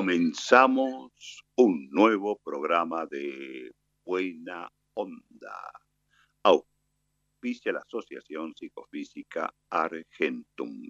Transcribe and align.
Comenzamos 0.00 1.12
un 1.56 1.90
nuevo 1.90 2.40
programa 2.42 3.04
de 3.04 3.70
Buena 4.02 4.66
Onda. 4.94 5.72
Auspicia 6.42 7.70
la 7.70 7.80
Asociación 7.80 8.54
Psicofísica 8.56 9.54
Argentum. 9.68 10.88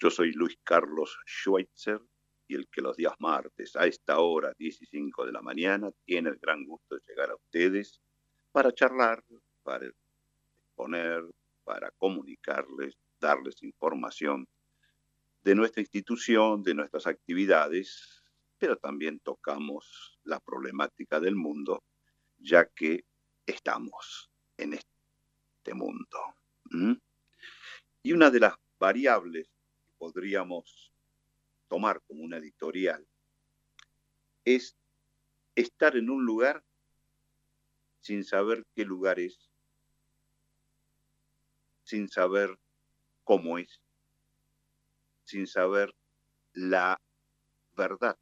Yo 0.00 0.10
soy 0.10 0.32
Luis 0.32 0.58
Carlos 0.64 1.16
Schweitzer 1.24 2.00
y 2.48 2.56
el 2.56 2.66
que 2.68 2.82
los 2.82 2.96
días 2.96 3.14
martes 3.20 3.76
a 3.76 3.86
esta 3.86 4.18
hora, 4.18 4.52
15 4.58 4.86
de 5.24 5.32
la 5.32 5.40
mañana, 5.40 5.92
tiene 6.04 6.30
el 6.30 6.38
gran 6.38 6.64
gusto 6.64 6.96
de 6.96 7.02
llegar 7.06 7.30
a 7.30 7.36
ustedes 7.36 8.00
para 8.50 8.72
charlar, 8.72 9.22
para 9.62 9.86
exponer, 9.86 11.22
para 11.62 11.92
comunicarles, 11.92 12.96
darles 13.20 13.62
información 13.62 14.48
de 15.44 15.54
nuestra 15.54 15.80
institución, 15.80 16.64
de 16.64 16.74
nuestras 16.74 17.06
actividades, 17.06 18.15
pero 18.58 18.76
también 18.76 19.20
tocamos 19.20 20.18
la 20.24 20.40
problemática 20.40 21.20
del 21.20 21.36
mundo, 21.36 21.84
ya 22.38 22.66
que 22.66 23.04
estamos 23.44 24.30
en 24.56 24.74
este 24.74 25.74
mundo. 25.74 26.18
Y 28.02 28.12
una 28.12 28.30
de 28.30 28.40
las 28.40 28.54
variables 28.78 29.48
que 29.86 29.92
podríamos 29.98 30.92
tomar 31.68 32.00
como 32.02 32.22
una 32.22 32.38
editorial 32.38 33.06
es 34.44 34.76
estar 35.54 35.96
en 35.96 36.10
un 36.10 36.24
lugar 36.24 36.64
sin 38.00 38.24
saber 38.24 38.64
qué 38.74 38.84
lugar 38.84 39.18
es, 39.18 39.50
sin 41.82 42.08
saber 42.08 42.58
cómo 43.24 43.58
es, 43.58 43.82
sin 45.24 45.46
saber 45.46 45.94
la 46.52 47.00
verdad 47.72 48.16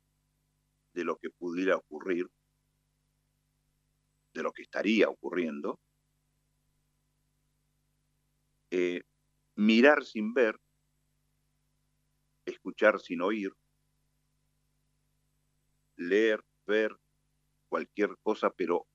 de 0.95 1.05
lo 1.05 1.17
que 1.17 1.31
pudiera 1.31 1.77
ocurrir, 1.77 2.29
de 4.33 4.43
lo 4.43 4.53
que 4.53 4.63
estaría 4.63 5.09
ocurriendo, 5.09 5.79
eh, 8.71 9.03
mirar 9.57 10.05
sin 10.05 10.33
ver, 10.33 10.59
escuchar 12.47 13.01
sin 13.01 13.21
oír, 13.23 13.53
leer, 15.97 16.43
ver 16.67 16.97
cualquier 17.69 18.17
cosa, 18.23 18.51
pero 18.51 18.87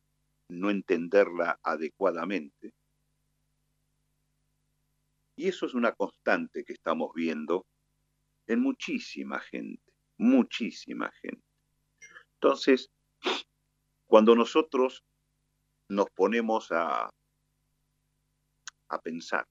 no 0.50 0.70
entenderla 0.70 1.60
adecuadamente. 1.64 2.74
Y 5.36 5.48
eso 5.48 5.66
es 5.66 5.74
una 5.74 5.94
constante 5.94 6.66
que 6.66 6.74
estamos 6.74 7.14
viendo 7.14 7.66
en 8.48 8.60
muchísima 8.62 9.40
gente, 9.40 9.94
muchísima 10.18 11.12
gente. 11.22 11.49
Entonces, 12.42 12.90
cuando 14.08 14.34
nosotros 14.34 15.04
nos 15.90 16.10
ponemos 16.12 16.72
a, 16.72 17.10
a 18.88 19.02
pensar 19.02 19.46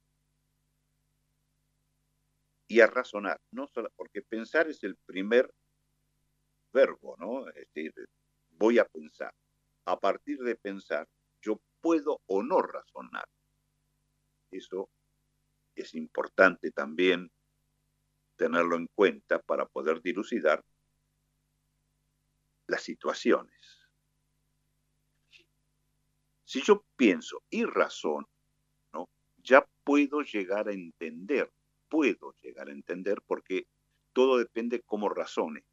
y 2.66 2.81
a 2.81 2.87
razonar, 2.87 3.38
no 3.50 3.66
solo, 3.66 3.91
porque 3.94 4.22
pensar 4.22 4.69
es 4.69 4.82
el 4.84 4.97
primer 5.04 5.53
verbo, 6.72 7.15
¿no? 7.19 7.47
Es 7.48 7.69
decir, 7.75 7.93
voy 8.53 8.78
a 8.78 8.87
pensar. 8.87 9.34
A 9.84 10.00
partir 10.00 10.38
de 10.38 10.56
pensar, 10.56 11.06
yo 11.43 11.60
puedo 11.82 12.22
o 12.27 12.43
no 12.43 12.62
razonar. 12.62 13.28
Eso 14.50 14.88
es 15.75 15.94
importante 15.94 16.71
también 16.71 17.31
tenerlo 18.37 18.77
en 18.77 18.87
cuenta 18.94 19.41
para 19.41 19.66
poder 19.66 20.00
dilucidar 20.00 20.65
las 22.69 22.83
situaciones. 22.83 23.59
Si 26.45 26.62
yo 26.62 26.84
pienso 26.97 27.43
y 27.51 27.65
razono, 27.65 28.29
¿no? 28.93 29.11
ya 29.39 29.67
puedo 29.84 30.23
llegar 30.23 30.69
a 30.69 30.73
entender, 30.73 31.53
puedo 31.89 32.33
llegar 32.43 32.69
a 32.69 32.73
entender 32.73 33.21
porque 33.27 33.67
todo 34.12 34.39
depende 34.39 34.83
cómo 34.83 35.09
razone. 35.09 35.65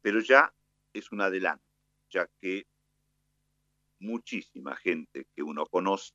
Pero 0.00 0.20
ya 0.20 0.54
es 0.92 1.12
un 1.12 1.20
adelanto, 1.20 1.64
ya 2.08 2.26
que 2.40 2.66
muchísima 3.98 4.74
gente 4.76 5.26
que 5.34 5.42
uno 5.42 5.66
conoce 5.66 6.14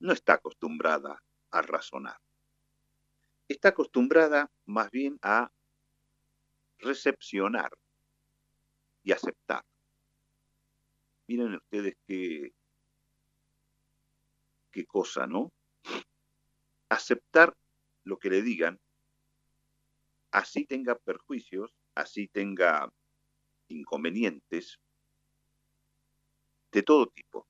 no 0.00 0.12
está 0.12 0.34
acostumbrada 0.34 1.22
a 1.50 1.62
razonar. 1.62 2.20
Está 3.48 3.70
acostumbrada 3.70 4.50
más 4.66 4.90
bien 4.90 5.18
a 5.22 5.50
recepcionar 6.78 7.72
y 9.04 9.12
aceptar. 9.12 9.64
Miren 11.28 11.54
ustedes 11.54 11.94
qué, 12.06 12.52
qué 14.70 14.84
cosa, 14.86 15.26
¿no? 15.26 15.52
Aceptar 16.88 17.54
lo 18.04 18.18
que 18.18 18.30
le 18.30 18.42
digan, 18.42 18.80
así 20.32 20.64
tenga 20.66 20.96
perjuicios, 20.96 21.72
así 21.94 22.28
tenga 22.28 22.90
inconvenientes 23.68 24.78
de 26.72 26.82
todo 26.82 27.06
tipo, 27.06 27.46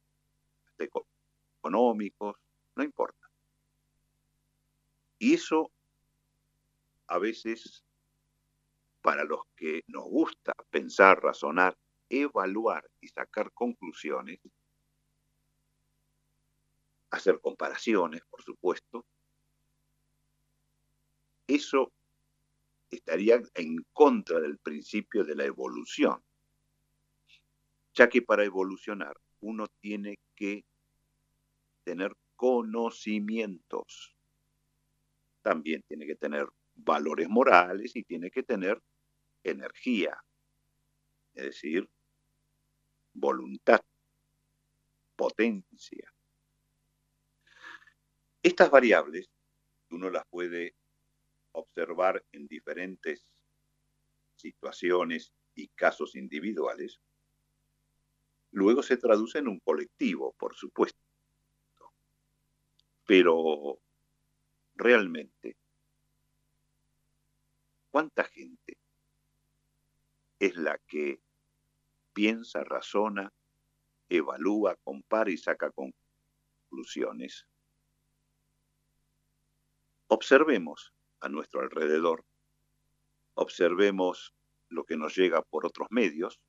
de 0.76 0.84
eco- 0.84 1.06
económicos, 1.58 2.36
no 2.76 2.84
importa. 2.84 3.28
Y 5.18 5.34
eso 5.34 5.70
a 7.06 7.18
veces 7.18 7.84
para 9.04 9.24
los 9.24 9.42
que 9.54 9.82
nos 9.88 10.04
gusta 10.04 10.54
pensar, 10.70 11.22
razonar, 11.22 11.76
evaluar 12.08 12.90
y 13.02 13.08
sacar 13.08 13.52
conclusiones, 13.52 14.40
hacer 17.10 17.38
comparaciones, 17.42 18.22
por 18.30 18.42
supuesto, 18.42 19.04
eso 21.46 21.92
estaría 22.90 23.42
en 23.56 23.84
contra 23.92 24.40
del 24.40 24.56
principio 24.56 25.22
de 25.22 25.34
la 25.34 25.44
evolución, 25.44 26.24
ya 27.92 28.08
que 28.08 28.22
para 28.22 28.42
evolucionar 28.42 29.20
uno 29.40 29.66
tiene 29.82 30.16
que 30.34 30.64
tener 31.82 32.16
conocimientos, 32.36 34.16
también 35.42 35.82
tiene 35.86 36.06
que 36.06 36.16
tener 36.16 36.48
valores 36.74 37.28
morales 37.28 37.94
y 37.96 38.02
tiene 38.02 38.30
que 38.30 38.42
tener 38.42 38.80
energía, 39.44 40.16
es 41.34 41.44
decir, 41.44 41.88
voluntad, 43.12 43.80
potencia. 45.16 46.12
Estas 48.42 48.70
variables 48.70 49.30
uno 49.90 50.10
las 50.10 50.26
puede 50.26 50.74
observar 51.52 52.24
en 52.32 52.48
diferentes 52.48 53.30
situaciones 54.34 55.32
y 55.54 55.68
casos 55.68 56.16
individuales, 56.16 57.00
luego 58.50 58.82
se 58.82 58.96
traduce 58.96 59.38
en 59.38 59.48
un 59.48 59.60
colectivo, 59.60 60.34
por 60.38 60.54
supuesto. 60.54 60.98
Pero 63.06 63.80
realmente, 64.74 65.56
¿cuánta 67.90 68.24
gente 68.24 68.78
es 70.46 70.56
la 70.56 70.78
que 70.86 71.20
piensa, 72.12 72.64
razona, 72.64 73.32
evalúa, 74.08 74.76
compara 74.76 75.30
y 75.30 75.38
saca 75.38 75.70
conclusiones? 75.70 77.46
Observemos 80.08 80.92
a 81.20 81.28
nuestro 81.28 81.60
alrededor, 81.60 82.24
observemos 83.34 84.34
lo 84.68 84.84
que 84.84 84.96
nos 84.96 85.16
llega 85.16 85.42
por 85.42 85.66
otros 85.66 85.88
medios, 85.90 86.40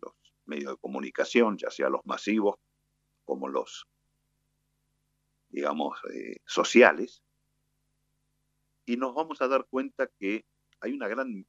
los 0.00 0.14
medios 0.46 0.72
de 0.72 0.78
comunicación, 0.78 1.56
ya 1.56 1.70
sea 1.70 1.88
los 1.88 2.04
masivos 2.04 2.56
como 3.24 3.48
los, 3.48 3.86
digamos, 5.48 5.98
eh, 6.12 6.38
sociales, 6.44 7.22
y 8.84 8.96
nos 8.96 9.14
vamos 9.14 9.40
a 9.40 9.48
dar 9.48 9.64
cuenta 9.70 10.08
que 10.18 10.44
hay 10.80 10.92
una 10.92 11.08
gran 11.08 11.46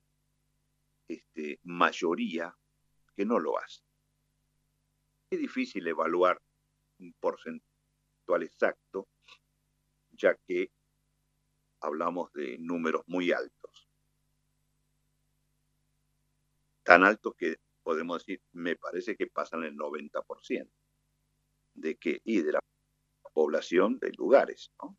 este, 1.07 1.59
mayoría 1.63 2.55
que 3.15 3.25
no 3.25 3.39
lo 3.39 3.57
hace. 3.57 3.81
Es 5.29 5.39
difícil 5.39 5.87
evaluar 5.87 6.41
un 6.99 7.13
porcentual 7.13 8.43
exacto, 8.43 9.07
ya 10.11 10.35
que 10.47 10.71
hablamos 11.81 12.31
de 12.33 12.57
números 12.59 13.03
muy 13.07 13.31
altos. 13.31 13.89
Tan 16.83 17.03
altos 17.03 17.35
que 17.35 17.57
podemos 17.83 18.19
decir, 18.19 18.41
me 18.51 18.75
parece 18.75 19.15
que 19.15 19.27
pasan 19.27 19.63
el 19.63 19.75
90% 19.75 20.69
de 21.73 21.97
que 21.97 22.21
y 22.23 22.41
de 22.41 22.53
la 22.53 22.59
población 23.33 23.99
de 23.99 24.11
lugares, 24.13 24.71
¿no? 24.81 24.97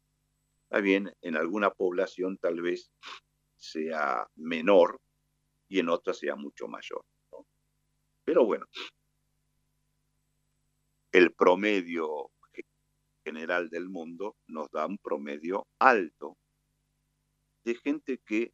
Está 0.64 0.80
bien, 0.80 1.14
en 1.22 1.36
alguna 1.36 1.70
población 1.70 2.38
tal 2.38 2.60
vez 2.60 2.90
sea 3.56 4.28
menor 4.34 5.00
y 5.68 5.80
en 5.80 5.88
otra 5.88 6.14
sea 6.14 6.36
mucho 6.36 6.68
mayor. 6.68 7.04
Pero 8.24 8.44
bueno, 8.44 8.66
el 11.12 11.32
promedio 11.32 12.30
general 13.24 13.70
del 13.70 13.88
mundo 13.88 14.36
nos 14.46 14.70
da 14.70 14.86
un 14.86 14.98
promedio 14.98 15.66
alto 15.78 16.36
de 17.64 17.74
gente 17.74 18.18
que 18.18 18.52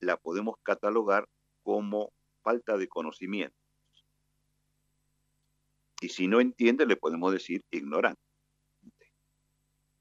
la 0.00 0.16
podemos 0.16 0.56
catalogar 0.62 1.26
como 1.62 2.12
falta 2.42 2.76
de 2.76 2.88
conocimiento. 2.88 3.56
Y 6.00 6.08
si 6.08 6.28
no 6.28 6.40
entiende, 6.40 6.86
le 6.86 6.96
podemos 6.96 7.32
decir 7.32 7.62
ignorante. 7.70 8.20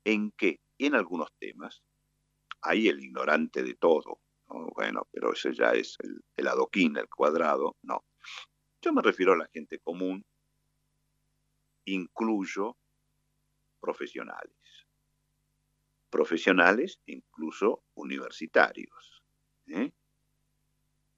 ¿En 0.05 0.31
qué? 0.31 0.59
En 0.77 0.95
algunos 0.95 1.29
temas. 1.39 1.83
Hay 2.61 2.87
el 2.87 3.03
ignorante 3.03 3.63
de 3.63 3.75
todo. 3.75 4.19
Bueno, 4.49 5.07
pero 5.11 5.33
ese 5.33 5.53
ya 5.53 5.71
es 5.71 5.95
el, 5.99 6.21
el 6.35 6.47
adoquín, 6.47 6.97
el 6.97 7.07
cuadrado. 7.07 7.75
No. 7.83 8.03
Yo 8.81 8.93
me 8.93 9.01
refiero 9.01 9.33
a 9.33 9.37
la 9.37 9.47
gente 9.53 9.79
común. 9.79 10.25
Incluyo 11.85 12.77
profesionales. 13.79 14.53
Profesionales, 16.09 16.99
incluso 17.05 17.83
universitarios. 17.95 19.23
¿eh? 19.67 19.91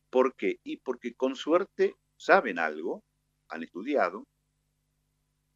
¿Por 0.10 0.36
qué? 0.36 0.60
Y 0.64 0.78
porque 0.78 1.14
con 1.14 1.36
suerte 1.36 1.96
saben 2.18 2.60
algo, 2.60 3.04
han 3.50 3.64
estudiado, 3.64 4.28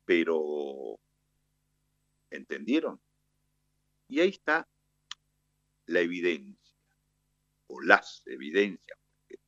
pero 0.05 0.99
¿entendieron? 2.29 2.99
Y 4.07 4.19
ahí 4.19 4.29
está 4.29 4.67
la 5.87 5.99
evidencia, 5.99 6.64
o 7.67 7.81
las 7.81 8.23
evidencias, 8.25 8.99
porque 9.11 9.39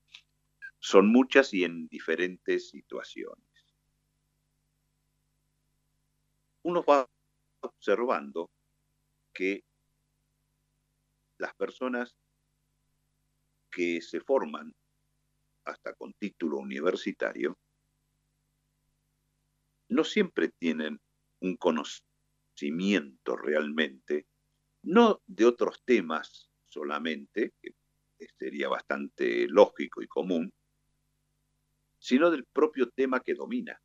son 0.80 1.12
muchas 1.12 1.54
y 1.54 1.64
en 1.64 1.88
diferentes 1.88 2.70
situaciones. 2.70 3.46
Uno 6.64 6.84
va 6.84 7.10
observando 7.62 8.52
que 9.34 9.64
las 11.38 11.54
personas 11.56 12.16
que 13.70 14.02
se 14.02 14.20
forman 14.22 14.76
hasta 15.66 15.94
con 15.94 16.14
título 16.14 16.58
universitario 16.58 17.58
no 19.90 20.04
siempre 20.04 20.50
tienen 20.50 21.00
un 21.40 21.56
conocimiento 21.58 23.36
realmente, 23.36 24.26
no 24.84 25.22
de 25.28 25.46
otros 25.46 25.84
temas 25.86 26.50
solamente, 26.66 27.54
que 27.62 27.74
sería 28.38 28.70
bastante 28.70 29.48
lógico 29.48 30.02
y 30.02 30.08
común, 30.08 30.52
sino 32.00 32.30
del 32.32 32.46
propio 32.46 32.90
tema 32.90 33.20
que 33.20 33.34
domina, 33.34 33.80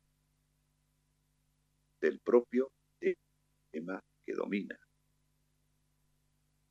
del 1.99 2.19
propio 2.19 2.71
tema 3.71 4.03
que 4.25 4.33
domina. 4.33 4.79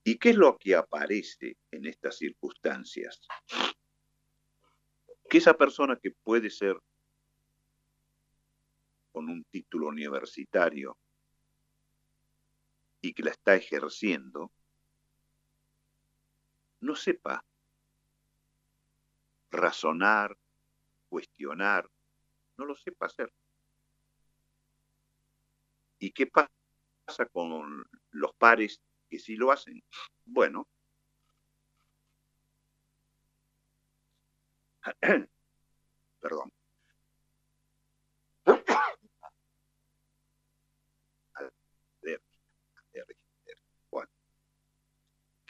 ¿Y 0.04 0.18
qué 0.18 0.30
es 0.30 0.36
lo 0.36 0.56
que 0.58 0.74
aparece 0.74 1.56
en 1.70 1.86
estas 1.86 2.16
circunstancias? 2.18 3.20
Que 5.28 5.38
esa 5.38 5.54
persona 5.54 5.96
que 5.96 6.10
puede 6.10 6.50
ser 6.50 6.76
con 9.12 9.28
un 9.28 9.44
título 9.44 9.88
universitario 9.88 10.96
y 13.00 13.12
que 13.12 13.22
la 13.22 13.30
está 13.30 13.54
ejerciendo, 13.54 14.52
no 16.80 16.96
sepa 16.96 17.44
razonar, 19.52 20.36
cuestionar, 21.08 21.88
no 22.56 22.64
lo 22.64 22.74
sepa 22.76 23.06
hacer. 23.06 23.32
¿Y 25.98 26.10
qué 26.10 26.26
pasa 26.26 26.50
con 27.32 27.84
los 28.10 28.34
pares 28.34 28.80
que 29.08 29.18
sí 29.18 29.36
lo 29.36 29.52
hacen? 29.52 29.82
Bueno, 30.24 30.68
perdón, 36.20 36.52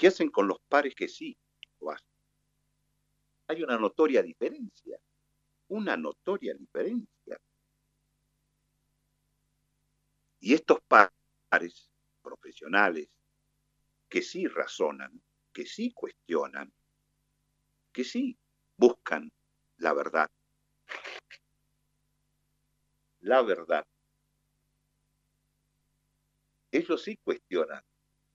¿Qué 0.02 0.08
hacen 0.08 0.30
con 0.30 0.48
los 0.48 0.58
pares 0.68 0.96
que 0.96 1.06
sí 1.06 1.38
lo 1.78 1.92
hacen? 1.92 2.11
Hay 3.52 3.62
una 3.62 3.76
notoria 3.76 4.22
diferencia, 4.22 4.98
una 5.68 5.94
notoria 5.94 6.54
diferencia. 6.54 7.38
Y 10.40 10.54
estos 10.54 10.78
pares 10.88 11.90
profesionales 12.22 13.10
que 14.08 14.22
sí 14.22 14.46
razonan, 14.46 15.22
que 15.52 15.66
sí 15.66 15.92
cuestionan, 15.92 16.72
que 17.92 18.04
sí 18.04 18.38
buscan 18.78 19.30
la 19.76 19.92
verdad, 19.92 20.30
la 23.20 23.42
verdad, 23.42 23.86
ellos 26.70 27.02
sí 27.02 27.18
cuestionan 27.18 27.84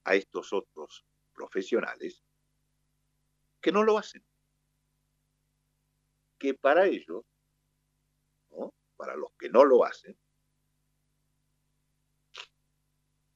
a 0.04 0.14
estos 0.14 0.54
otros 0.54 1.04
profesionales 1.34 2.24
que 3.60 3.72
no 3.72 3.82
lo 3.82 3.98
hacen. 3.98 4.24
Que 6.38 6.54
para 6.54 6.86
ellos, 6.86 7.24
para 8.96 9.16
los 9.16 9.32
que 9.40 9.50
no 9.50 9.64
lo 9.64 9.86
hacen, 9.86 10.18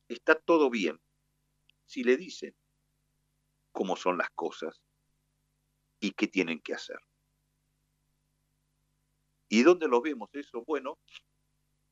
está 0.07 0.35
todo 0.35 0.69
bien 0.69 0.99
si 1.85 2.03
le 2.03 2.17
dicen 2.17 2.55
cómo 3.71 3.95
son 3.95 4.17
las 4.17 4.29
cosas 4.31 4.81
y 5.99 6.11
qué 6.11 6.27
tienen 6.27 6.59
que 6.61 6.73
hacer. 6.73 6.99
¿Y 9.47 9.63
dónde 9.63 9.87
lo 9.87 10.01
vemos 10.01 10.29
eso? 10.33 10.63
Bueno, 10.65 10.97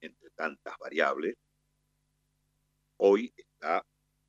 entre 0.01 0.29
tantas 0.31 0.77
variables, 0.77 1.35
hoy 2.97 3.33
está 3.35 3.85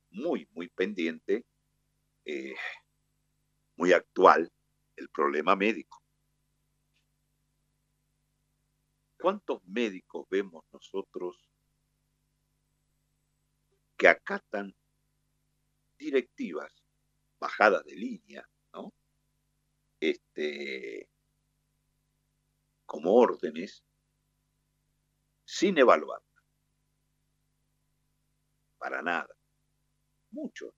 muy, 0.09 0.47
muy 0.51 0.67
pendiente 0.67 1.45
eh, 2.25 2.55
muy 3.75 3.93
actual 3.93 4.51
el 4.95 5.09
problema 5.09 5.55
médico. 5.55 6.00
¿Cuántos 9.21 9.63
médicos 9.65 10.27
vemos 10.29 10.65
nosotros 10.71 11.37
que 13.97 14.07
acatan 14.07 14.75
directivas, 15.97 16.73
bajadas 17.39 17.85
de 17.85 17.95
línea. 17.95 18.47
Este, 19.99 21.07
como 22.87 23.13
órdenes, 23.13 23.83
sin 25.45 25.77
evaluar. 25.77 26.23
Para 28.79 29.03
nada. 29.03 29.35
Muchos 30.31 30.73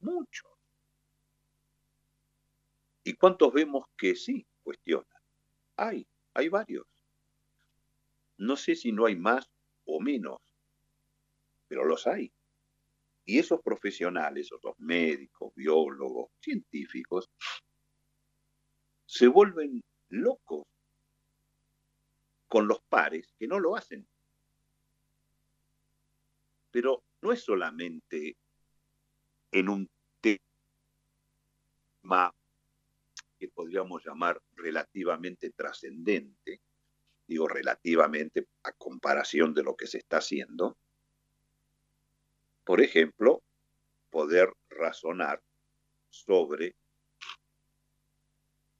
muchos. 0.00 0.50
¿Y 3.04 3.14
cuántos 3.14 3.52
vemos 3.52 3.86
que 3.96 4.14
sí 4.14 4.46
cuestionan? 4.62 5.06
Hay, 5.76 6.06
hay 6.34 6.48
varios. 6.48 6.86
No 8.40 8.56
sé 8.56 8.74
si 8.74 8.90
no 8.90 9.04
hay 9.04 9.16
más 9.16 9.50
o 9.84 10.00
menos, 10.00 10.40
pero 11.68 11.84
los 11.84 12.06
hay. 12.06 12.32
Y 13.26 13.38
esos 13.38 13.60
profesionales, 13.60 14.50
otros 14.50 14.76
médicos, 14.78 15.54
biólogos, 15.54 16.30
científicos, 16.40 17.28
se 19.04 19.28
vuelven 19.28 19.82
locos 20.08 20.64
con 22.48 22.66
los 22.66 22.80
pares 22.88 23.30
que 23.38 23.46
no 23.46 23.60
lo 23.60 23.76
hacen. 23.76 24.08
Pero 26.70 27.04
no 27.20 27.32
es 27.32 27.44
solamente 27.44 28.38
en 29.52 29.68
un 29.68 29.86
tema 30.22 32.34
que 33.38 33.48
podríamos 33.48 34.02
llamar 34.02 34.40
relativamente 34.52 35.50
trascendente, 35.50 36.62
digo 37.30 37.46
relativamente 37.46 38.48
a 38.64 38.72
comparación 38.72 39.54
de 39.54 39.62
lo 39.62 39.76
que 39.76 39.86
se 39.86 39.98
está 39.98 40.16
haciendo, 40.16 40.76
por 42.64 42.80
ejemplo, 42.80 43.44
poder 44.10 44.52
razonar 44.68 45.40
sobre 46.08 46.74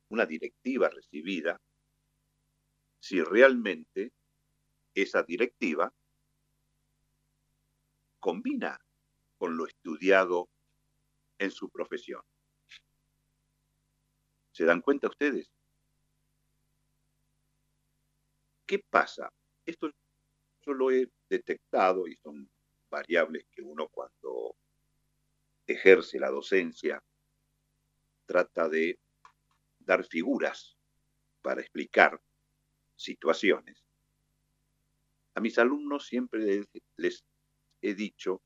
una 0.08 0.26
directiva 0.26 0.88
recibida, 0.88 1.60
si 2.98 3.22
realmente 3.22 4.10
esa 4.96 5.22
directiva 5.22 5.94
combina 8.18 8.80
con 9.38 9.56
lo 9.56 9.68
estudiado 9.68 10.48
en 11.38 11.52
su 11.52 11.70
profesión. 11.70 12.22
¿Se 14.50 14.64
dan 14.64 14.80
cuenta 14.80 15.06
ustedes? 15.06 15.52
¿Qué 18.70 18.78
pasa? 18.88 19.28
Esto 19.66 19.90
yo 20.64 20.72
lo 20.74 20.92
he 20.92 21.10
detectado 21.28 22.06
y 22.06 22.14
son 22.14 22.48
variables 22.88 23.44
que 23.50 23.62
uno 23.62 23.88
cuando 23.88 24.54
ejerce 25.66 26.20
la 26.20 26.30
docencia 26.30 27.02
trata 28.26 28.68
de 28.68 29.00
dar 29.80 30.04
figuras 30.04 30.76
para 31.42 31.62
explicar 31.62 32.22
situaciones. 32.94 33.82
A 35.34 35.40
mis 35.40 35.58
alumnos 35.58 36.06
siempre 36.06 36.64
les 36.94 37.24
he 37.82 37.94
dicho 37.94 38.40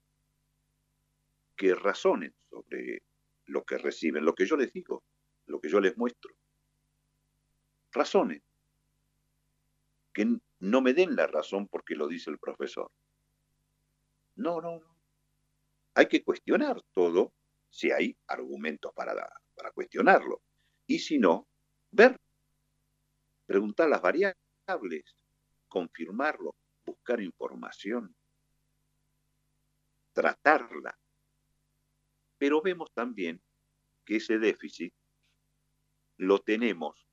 que 1.54 1.74
razonen 1.74 2.34
sobre 2.48 3.02
lo 3.44 3.62
que 3.62 3.76
reciben, 3.76 4.24
lo 4.24 4.34
que 4.34 4.46
yo 4.46 4.56
les 4.56 4.72
digo, 4.72 5.04
lo 5.44 5.60
que 5.60 5.68
yo 5.68 5.80
les 5.80 5.98
muestro. 5.98 6.34
Razonen. 7.92 8.42
Que 10.14 10.38
no 10.60 10.80
me 10.80 10.94
den 10.94 11.14
la 11.16 11.26
razón 11.26 11.68
porque 11.68 11.94
lo 11.94 12.08
dice 12.08 12.30
el 12.30 12.38
profesor. 12.38 12.90
No, 14.36 14.60
no, 14.62 14.78
no. 14.78 14.96
Hay 15.94 16.06
que 16.06 16.24
cuestionar 16.24 16.80
todo 16.94 17.34
si 17.68 17.90
hay 17.90 18.16
argumentos 18.28 18.92
para, 18.94 19.14
para 19.54 19.72
cuestionarlo. 19.72 20.40
Y 20.86 21.00
si 21.00 21.18
no, 21.18 21.46
ver, 21.90 22.18
preguntar 23.46 23.88
las 23.88 24.00
variables, 24.00 25.16
confirmarlo, 25.68 26.54
buscar 26.84 27.20
información, 27.20 28.14
tratarla. 30.12 30.96
Pero 32.38 32.62
vemos 32.62 32.92
también 32.92 33.42
que 34.04 34.16
ese 34.16 34.38
déficit 34.38 34.94
lo 36.16 36.38
tenemos 36.38 37.03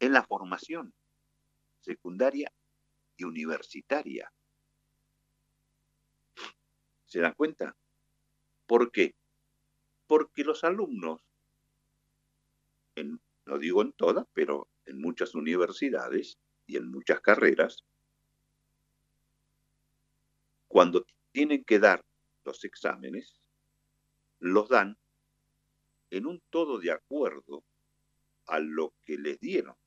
en 0.00 0.12
la 0.12 0.24
formación 0.24 0.92
secundaria 1.80 2.52
y 3.16 3.24
universitaria. 3.24 4.32
¿Se 7.06 7.20
dan 7.20 7.34
cuenta? 7.34 7.76
¿Por 8.66 8.90
qué? 8.90 9.14
Porque 10.06 10.42
los 10.42 10.64
alumnos, 10.64 11.22
no 13.46 13.58
digo 13.58 13.82
en 13.82 13.92
todas, 13.92 14.26
pero 14.32 14.68
en 14.86 15.00
muchas 15.00 15.34
universidades 15.34 16.38
y 16.66 16.76
en 16.76 16.90
muchas 16.90 17.20
carreras, 17.20 17.84
cuando 20.68 21.04
tienen 21.32 21.64
que 21.64 21.78
dar 21.78 22.04
los 22.44 22.64
exámenes, 22.64 23.40
los 24.38 24.68
dan 24.68 24.96
en 26.10 26.26
un 26.26 26.40
todo 26.50 26.78
de 26.78 26.92
acuerdo 26.92 27.64
a 28.46 28.58
lo 28.58 28.94
que 29.04 29.16
les 29.18 29.38
dieron. 29.40 29.79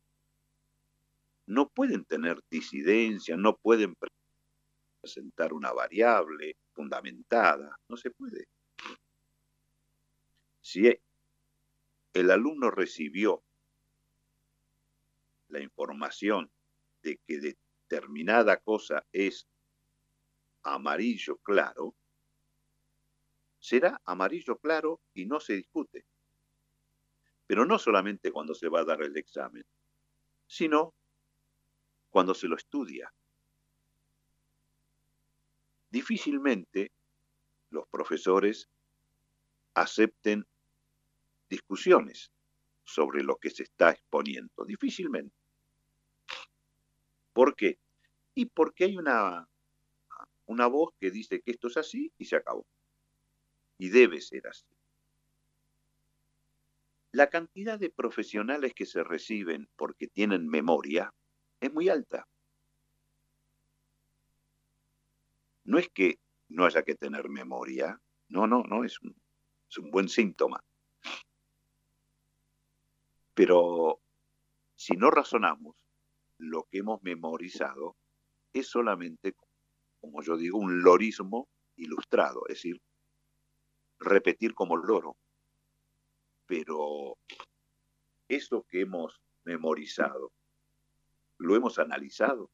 No 1.46 1.70
pueden 1.70 2.06
tener 2.06 2.42
disidencia, 2.50 3.36
no 3.36 3.58
pueden 3.58 3.96
presentar 5.02 5.54
una 5.54 5.74
variable 5.74 6.56
fundamentada, 6.74 7.78
no 7.90 7.98
se 7.98 8.12
puede. 8.12 8.48
Si 10.62 10.88
el 12.14 12.32
alumno 12.32 12.72
recibió 12.72 13.44
la 15.50 15.60
información 15.60 16.50
de 17.02 17.20
que 17.28 17.40
determinada 17.40 18.58
cosa 18.58 19.06
es 19.12 19.48
amarillo 20.64 21.38
claro, 21.38 21.96
será 23.60 24.02
amarillo 24.06 24.58
claro 24.58 25.02
y 25.14 25.26
no 25.26 25.40
se 25.40 25.54
discute. 25.54 26.06
Pero 27.46 27.66
no 27.66 27.78
solamente 27.78 28.32
cuando 28.32 28.56
se 28.56 28.70
va 28.70 28.82
a 28.82 28.86
dar 28.86 29.04
el 29.04 29.16
examen, 29.18 29.66
sino 30.48 30.94
cuando 32.14 32.36
se 32.36 32.48
lo 32.48 32.56
estudia. 32.56 33.12
Difícilmente 35.90 36.92
los 37.72 37.88
profesores 37.88 38.70
acepten 39.74 40.46
discusiones 41.50 42.32
sobre 42.84 43.24
lo 43.24 43.38
que 43.38 43.50
se 43.50 43.64
está 43.64 43.90
exponiendo. 43.90 44.64
Difícilmente. 44.64 45.36
¿Por 47.34 47.56
qué? 47.56 47.80
Y 48.36 48.46
porque 48.46 48.84
hay 48.86 48.98
una 48.98 49.48
una 50.46 50.68
voz 50.68 50.94
que 51.00 51.10
dice 51.10 51.42
que 51.42 51.50
esto 51.50 51.68
es 51.68 51.78
así 51.78 52.12
y 52.20 52.26
se 52.26 52.36
acabó. 52.36 52.68
Y 53.80 53.90
debe 53.90 54.22
ser 54.22 54.46
así. 54.46 54.68
La 57.12 57.32
cantidad 57.32 57.80
de 57.80 57.90
profesionales 57.90 58.74
que 58.76 58.86
se 58.86 59.04
reciben 59.04 59.68
porque 59.76 60.08
tienen 60.08 60.48
memoria 60.48 61.12
es 61.64 61.74
muy 61.74 61.90
alta. 61.90 62.28
No 65.66 65.80
es 65.80 65.90
que 65.90 66.20
no 66.50 66.66
haya 66.66 66.84
que 66.84 66.96
tener 66.96 67.30
memoria, 67.30 68.00
no, 68.28 68.48
no, 68.48 68.64
no, 68.64 68.84
es 68.84 69.00
un, 69.02 69.16
es 69.70 69.78
un 69.78 69.92
buen 69.92 70.10
síntoma. 70.10 70.64
Pero 73.34 74.02
si 74.76 74.96
no 74.96 75.10
razonamos, 75.10 75.76
lo 76.38 76.64
que 76.70 76.80
hemos 76.80 77.02
memorizado 77.02 77.96
es 78.52 78.68
solamente 78.68 79.34
como 80.04 80.22
yo 80.22 80.36
digo, 80.36 80.58
un 80.58 80.84
lorismo 80.84 81.48
ilustrado, 81.78 82.42
es 82.50 82.56
decir, 82.56 82.82
repetir 84.00 84.54
como 84.54 84.76
loro. 84.76 85.16
Pero 86.46 87.18
eso 88.28 88.66
que 88.68 88.82
hemos 88.82 89.22
memorizado, 89.46 90.34
lo 91.44 91.56
hemos 91.56 91.78
analizado, 91.78 92.50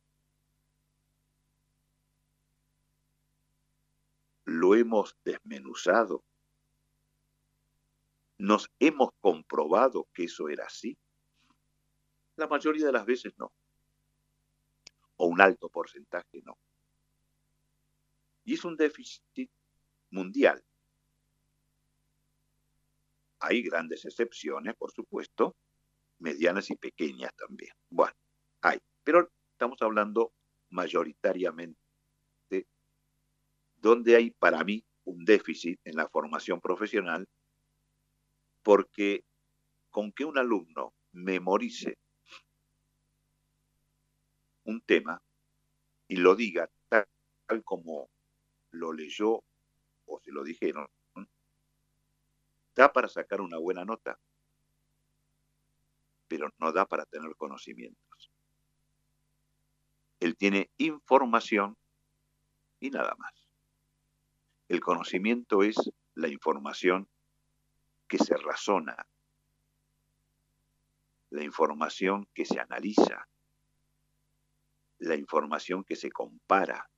lo 4.46 4.76
hemos 4.76 5.16
desmenuzado, 5.24 6.24
nos 8.38 8.72
hemos 8.80 9.12
comprobado 9.20 10.08
que 10.14 10.24
eso 10.24 10.50
era 10.50 10.66
así. 10.66 10.98
La 12.36 12.48
mayoría 12.48 12.86
de 12.86 12.92
las 12.94 13.06
veces 13.06 13.34
no, 13.38 13.52
o 15.18 15.28
un 15.28 15.42
alto 15.42 15.70
porcentaje 15.70 16.42
no 16.44 16.58
y 18.44 18.56
es 18.56 18.66
un 18.66 18.76
déficit 18.76 19.52
mundial. 20.10 20.64
Hay 23.42 23.62
grandes 23.62 24.06
excepciones, 24.06 24.76
por 24.76 24.92
supuesto, 24.92 25.56
medianas 26.18 26.72
y 26.72 26.76
pequeñas 26.76 27.32
también. 27.36 27.74
Bueno, 27.92 28.16
hay, 28.62 28.80
pero 29.04 29.30
estamos 29.52 29.82
hablando 29.82 30.34
mayoritariamente 30.70 31.80
donde 33.82 34.16
hay 34.16 34.32
para 34.32 34.64
mí 34.64 34.84
un 35.06 35.26
déficit 35.26 35.80
en 35.86 35.96
la 35.96 36.08
formación 36.10 36.60
profesional, 36.60 37.28
porque 38.62 39.24
con 39.90 40.12
que 40.12 40.26
un 40.26 40.38
alumno 40.38 40.94
memorice 41.14 41.98
un 44.66 44.82
tema 44.82 45.22
y 46.08 46.18
lo 46.18 46.36
diga 46.36 46.70
tal 46.90 47.64
como 47.64 48.10
lo 48.72 48.94
leyó 48.94 49.44
o 50.06 50.20
se 50.20 50.32
lo 50.32 50.44
dijeron, 50.44 50.88
da 52.76 52.94
para 52.94 53.08
sacar 53.08 53.42
una 53.42 53.58
buena 53.58 53.84
nota, 53.84 54.20
pero 56.28 56.50
no 56.60 56.72
da 56.72 56.86
para 56.86 57.06
tener 57.06 57.36
conocimientos. 57.36 58.09
Él 60.20 60.36
tiene 60.36 60.70
información 60.78 61.78
y 62.80 62.90
nada 62.90 63.16
más. 63.18 63.34
El 64.68 64.82
conocimiento 64.82 65.64
es 65.64 65.78
la 66.16 66.28
información 66.28 67.10
que 68.08 68.18
se 68.18 68.36
razona, 68.38 69.08
la 71.30 71.44
información 71.44 72.28
que 72.34 72.46
se 72.46 72.60
analiza, 72.60 73.28
la 75.00 75.16
información 75.16 75.84
que 75.84 75.96
se 75.96 76.12
compara, 76.12 76.90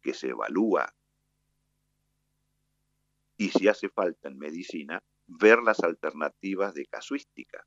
que 0.00 0.14
se 0.14 0.28
evalúa. 0.28 0.92
y 3.42 3.48
si 3.48 3.66
hace 3.66 3.88
falta 3.88 4.28
en 4.28 4.38
medicina, 4.38 5.02
ver 5.26 5.58
las 5.58 5.80
alternativas 5.80 6.74
de 6.74 6.86
casuística. 6.86 7.66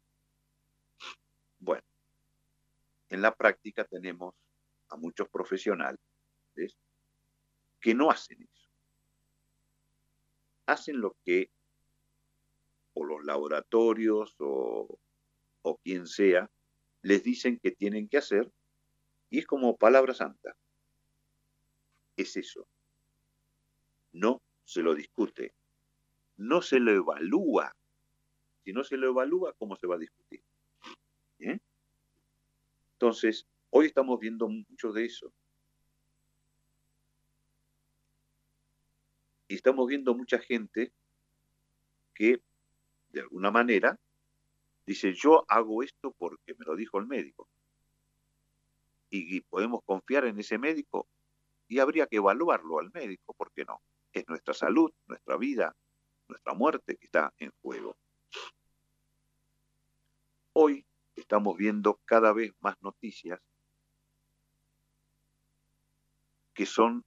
Bueno, 1.60 1.84
en 3.10 3.22
la 3.22 3.34
práctica 3.34 3.86
tenemos 3.86 4.36
a 4.90 4.98
muchos 4.98 5.30
profesionales 5.30 6.00
que 7.80 7.94
no 7.94 8.10
hacen 8.10 8.42
eso. 8.42 8.70
Hacen 10.66 11.00
lo 11.00 11.16
que 11.24 11.52
o 12.94 13.04
los 13.04 13.24
laboratorios 13.26 14.36
o, 14.40 15.00
o 15.62 15.78
quien 15.78 16.08
sea 16.08 16.50
les 17.02 17.24
dicen 17.24 17.60
que 17.60 17.72
tienen 17.72 18.08
que 18.08 18.18
hacer 18.18 18.52
y 19.30 19.40
es 19.40 19.46
como 19.46 19.78
palabra 19.78 20.14
santa. 20.14 20.56
Es 22.16 22.38
eso. 22.38 22.68
No 24.14 24.42
se 24.64 24.82
lo 24.82 24.96
discute, 24.96 25.54
no 26.38 26.62
se 26.62 26.80
lo 26.80 26.92
evalúa. 26.92 27.76
Si 28.64 28.74
no 28.74 28.84
se 28.84 28.98
lo 28.98 29.10
evalúa, 29.10 29.54
¿cómo 29.54 29.76
se 29.76 29.86
va 29.86 29.96
a 29.96 30.00
discutir? 30.00 30.42
Entonces, 33.06 33.46
hoy 33.70 33.86
estamos 33.86 34.20
viendo 34.20 34.50
mucho 34.50 34.92
de 34.92 35.06
eso. 35.06 35.32
Y 39.48 39.54
estamos 39.54 39.86
viendo 39.86 40.16
mucha 40.16 40.40
gente 40.40 40.92
que, 42.16 42.42
de 43.10 43.20
alguna 43.22 43.52
manera, 43.52 44.00
dice, 44.88 45.14
yo 45.14 45.46
hago 45.48 45.84
esto 45.84 46.16
porque 46.18 46.56
me 46.58 46.66
lo 46.66 46.76
dijo 46.76 46.98
el 46.98 47.06
médico. 47.06 47.48
Y, 49.12 49.40
podemos 49.42 49.84
confiar 49.86 50.26
en 50.26 50.40
ese 50.40 50.58
médico 50.58 51.08
y 51.68 51.78
habría 51.78 52.08
que 52.08 52.16
evaluarlo 52.16 52.80
al 52.80 52.90
médico, 52.92 53.36
¿por 53.36 53.52
qué 53.52 53.66
no? 53.66 53.84
Es 54.14 54.28
nuestra 54.28 54.56
salud, 54.56 54.92
nuestra 55.06 55.38
vida, 55.38 55.76
nuestra 56.28 56.56
muerte 56.56 56.98
que 56.98 57.06
está 57.06 57.32
en 57.38 57.52
juego. 57.62 57.96
Hoy 60.54 60.84
estamos 61.25 61.58
viendo 61.58 62.00
cada 62.05 62.34
vez 62.34 62.53
más 62.60 62.79
noticias 62.84 63.41
que 66.53 66.67
son 66.67 67.03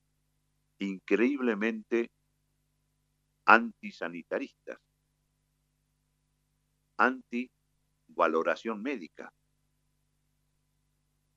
increíblemente 0.80 2.10
antisanitaristas, 3.44 4.80
anti-valoración 6.96 8.82
médica. 8.82 9.32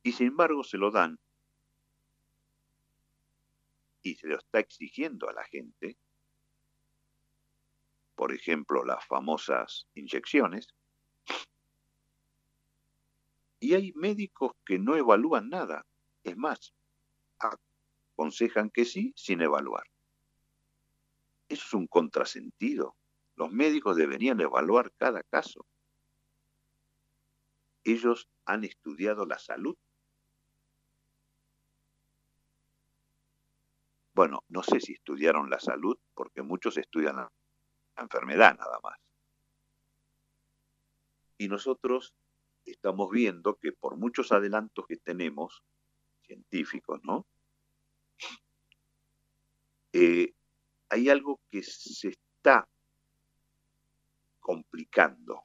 Y 0.02 0.14
sin 0.14 0.30
embargo 0.30 0.64
se 0.64 0.80
lo 0.80 0.90
dan 0.90 1.20
y 4.02 4.16
se 4.16 4.26
lo 4.26 4.40
está 4.40 4.58
exigiendo 4.60 5.30
a 5.30 5.34
la 5.34 5.44
gente, 5.44 6.00
por 8.16 8.34
ejemplo, 8.34 8.84
las 8.84 9.06
famosas 9.06 9.88
inyecciones, 9.94 10.74
y 13.62 13.76
hay 13.76 13.94
médicos 13.94 14.54
que 14.66 14.80
no 14.80 14.96
evalúan 14.96 15.50
nada, 15.50 15.86
es 16.24 16.36
más, 16.36 16.74
aconsejan 17.38 18.72
que 18.72 18.86
sí 18.86 19.14
sin 19.16 19.42
evaluar. 19.42 19.84
Eso 21.48 21.64
es 21.68 21.74
un 21.76 21.86
contrasentido. 21.86 22.98
Los 23.36 23.52
médicos 23.52 23.96
deberían 23.96 24.42
evaluar 24.42 24.92
cada 24.98 25.22
caso. 25.24 25.66
Ellos 27.84 28.28
han 28.46 28.64
estudiado 28.64 29.28
la 29.28 29.38
salud. 29.38 29.78
Bueno, 34.14 34.44
no 34.50 34.64
sé 34.64 34.80
si 34.80 34.94
estudiaron 34.94 35.52
la 35.52 35.60
salud, 35.60 36.00
porque 36.16 36.42
muchos 36.42 36.78
estudian 36.78 37.16
la 37.16 37.32
enfermedad 37.98 38.58
nada 38.58 38.80
más. 38.82 38.98
Y 41.38 41.48
nosotros 41.48 42.16
estamos 42.66 43.10
viendo 43.10 43.56
que 43.56 43.72
por 43.72 43.98
muchos 43.98 44.32
adelantos 44.32 44.86
que 44.88 44.98
tenemos, 44.98 45.64
científicos, 46.24 47.00
¿no? 47.04 47.26
Eh, 49.94 50.34
hay 50.90 51.10
algo 51.10 51.40
que 51.50 51.64
se 51.64 52.10
está 52.10 52.68
complicando 54.40 55.44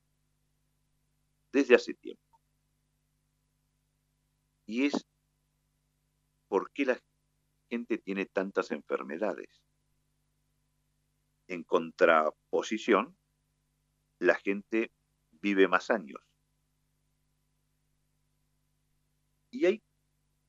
desde 1.52 1.74
hace 1.74 1.94
tiempo. 1.94 2.40
Y 4.66 4.86
es 4.86 5.06
por 6.48 6.70
qué 6.72 6.86
la 6.86 7.00
gente 7.70 7.98
tiene 7.98 8.26
tantas 8.26 8.70
enfermedades. 8.70 9.62
En 11.48 11.62
contraposición, 11.62 13.16
la 14.18 14.34
gente 14.34 14.90
vive 15.30 15.68
más 15.68 15.90
años. 15.90 16.25
Y 19.56 19.64
ahí 19.64 19.82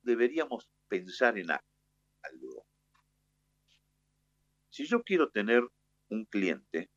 deberíamos 0.01 0.69
pensar 0.89 1.37
en 1.37 1.49
algo. 1.49 2.65
Si 4.69 4.85
yo 4.85 5.01
quiero 5.01 5.29
tener 5.29 5.65
un 6.09 6.25
cliente 6.25 6.89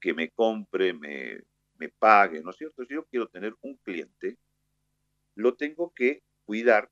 que 0.00 0.14
me 0.14 0.30
compre, 0.30 0.92
me, 0.92 1.42
me 1.74 1.88
pague, 1.88 2.40
¿no 2.42 2.50
es 2.50 2.56
cierto? 2.56 2.84
Si 2.84 2.94
yo 2.94 3.04
quiero 3.06 3.26
tener 3.26 3.56
un 3.60 3.76
cliente, 3.78 4.38
lo 5.34 5.56
tengo 5.56 5.92
que 5.92 6.22
cuidar 6.44 6.88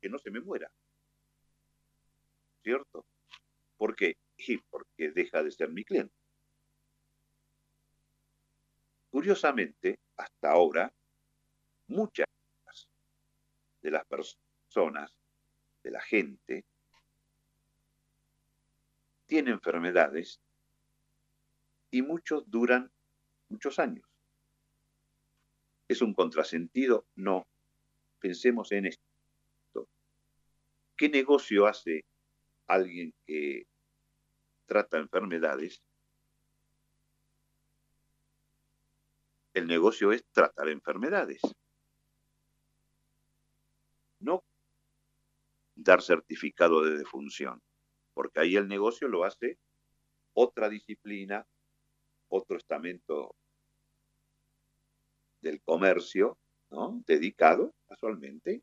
que 0.00 0.08
no 0.08 0.18
se 0.18 0.30
me 0.30 0.40
muera. 0.40 0.72
¿Cierto? 2.62 3.04
¿Por 3.76 3.94
qué? 3.94 4.16
Y 4.38 4.56
porque 4.56 5.10
deja 5.10 5.42
de 5.42 5.50
ser 5.50 5.70
mi 5.70 5.84
cliente. 5.84 6.14
Curiosamente, 9.10 9.98
hasta 10.16 10.52
ahora, 10.52 10.90
muchas 11.90 12.26
de 13.82 13.90
las 13.90 14.04
personas, 14.06 15.12
de 15.82 15.90
la 15.90 16.00
gente, 16.00 16.64
tiene 19.26 19.52
enfermedades 19.52 20.40
y 21.90 22.02
muchos 22.02 22.48
duran 22.50 22.90
muchos 23.48 23.78
años. 23.78 24.04
¿Es 25.88 26.02
un 26.02 26.14
contrasentido? 26.14 27.06
No. 27.16 27.46
Pensemos 28.18 28.70
en 28.72 28.86
esto. 28.86 29.88
¿Qué 30.96 31.08
negocio 31.08 31.66
hace 31.66 32.04
alguien 32.66 33.14
que 33.26 33.66
trata 34.66 34.98
enfermedades? 34.98 35.82
El 39.54 39.66
negocio 39.66 40.12
es 40.12 40.24
tratar 40.32 40.68
enfermedades. 40.68 41.40
No 44.20 44.44
dar 45.82 46.02
certificado 46.02 46.84
de 46.84 46.98
defunción 46.98 47.62
porque 48.20 48.40
ahí 48.40 48.56
el 48.56 48.68
negocio 48.68 49.08
lo 49.08 49.24
hace 49.24 49.58
otra 50.34 50.68
disciplina, 50.68 51.46
otro 52.28 52.56
estamento 52.56 53.34
del 55.40 55.62
comercio, 55.62 56.38
¿no? 56.70 57.02
Dedicado 57.06 57.74
casualmente 57.88 58.62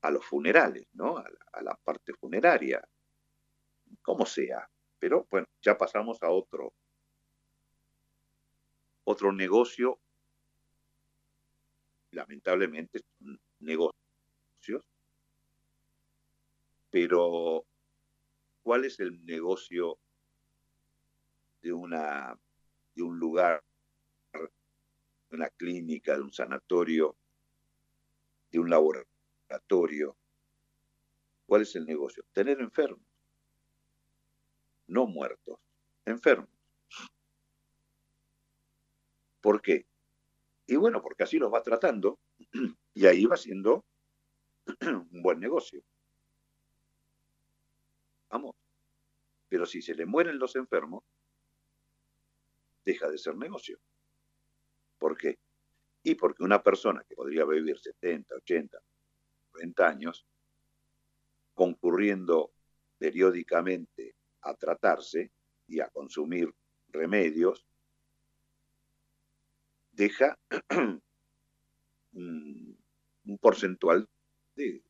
a 0.00 0.10
los 0.10 0.24
funerales, 0.24 0.86
¿no? 0.94 1.18
A 1.18 1.62
la, 1.62 1.74
parte 1.76 2.14
funeraria, 2.14 2.82
como 4.00 4.24
sea. 4.24 4.66
Pero 4.98 5.26
bueno, 5.30 5.46
ya 5.60 5.76
pasamos 5.76 6.22
a 6.22 6.30
otro, 6.30 6.72
otro 9.04 9.30
negocio, 9.30 10.00
lamentablemente 12.12 13.00
son 13.18 13.38
negocios, 13.58 13.99
pero 16.90 17.64
cuál 18.62 18.84
es 18.84 19.00
el 19.00 19.24
negocio 19.24 19.98
de, 21.62 21.72
una, 21.72 22.38
de 22.94 23.02
un 23.02 23.18
lugar, 23.18 23.62
de 24.32 25.36
una 25.36 25.48
clínica, 25.50 26.16
de 26.16 26.22
un 26.22 26.32
sanatorio, 26.32 27.16
de 28.50 28.58
un 28.58 28.70
laboratorio. 28.70 30.16
¿Cuál 31.46 31.62
es 31.62 31.74
el 31.76 31.84
negocio? 31.86 32.24
Tener 32.32 32.60
enfermos, 32.60 33.06
no 34.86 35.06
muertos, 35.06 35.58
enfermos. 36.04 36.48
¿Por 39.40 39.62
qué? 39.62 39.86
Y 40.66 40.76
bueno, 40.76 41.02
porque 41.02 41.24
así 41.24 41.38
los 41.38 41.52
va 41.52 41.62
tratando 41.62 42.20
y 42.94 43.06
ahí 43.06 43.24
va 43.24 43.36
siendo 43.36 43.84
un 44.80 45.22
buen 45.22 45.40
negocio. 45.40 45.82
Vamos. 48.30 48.56
Pero 49.48 49.66
si 49.66 49.82
se 49.82 49.94
le 49.94 50.06
mueren 50.06 50.38
los 50.38 50.56
enfermos, 50.56 51.04
deja 52.84 53.08
de 53.08 53.18
ser 53.18 53.36
negocio. 53.36 53.78
¿Por 54.98 55.16
qué? 55.16 55.38
Y 56.02 56.14
porque 56.14 56.44
una 56.44 56.62
persona 56.62 57.04
que 57.06 57.14
podría 57.14 57.44
vivir 57.44 57.78
70, 57.78 58.34
80, 58.36 58.78
90 59.54 59.88
años, 59.88 60.26
concurriendo 61.54 62.52
periódicamente 62.98 64.14
a 64.42 64.54
tratarse 64.54 65.32
y 65.66 65.80
a 65.80 65.88
consumir 65.88 66.54
remedios, 66.88 67.66
deja 69.92 70.38
un, 72.12 72.78
porcentual 73.40 74.08
de, 74.54 74.82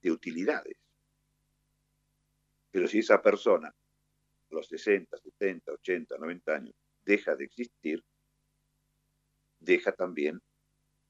de 0.00 0.10
utilidades. 0.10 0.81
Pero 2.72 2.88
si 2.88 3.00
esa 3.00 3.20
persona, 3.20 3.68
a 3.68 4.54
los 4.54 4.66
60, 4.66 5.16
70, 5.16 5.72
80, 5.72 6.16
90 6.18 6.54
años, 6.54 6.74
deja 7.04 7.36
de 7.36 7.44
existir, 7.44 8.02
deja 9.60 9.92
también 9.92 10.40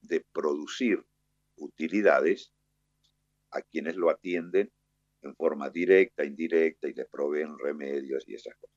de 0.01 0.19
producir 0.33 1.03
utilidades 1.55 2.51
a 3.51 3.61
quienes 3.61 3.95
lo 3.95 4.09
atienden 4.09 4.71
en 5.21 5.35
forma 5.35 5.69
directa, 5.69 6.25
indirecta 6.25 6.89
y 6.89 6.93
les 6.93 7.07
proveen 7.07 7.57
remedios 7.57 8.27
y 8.27 8.35
esas 8.35 8.55
cosas. 8.57 8.75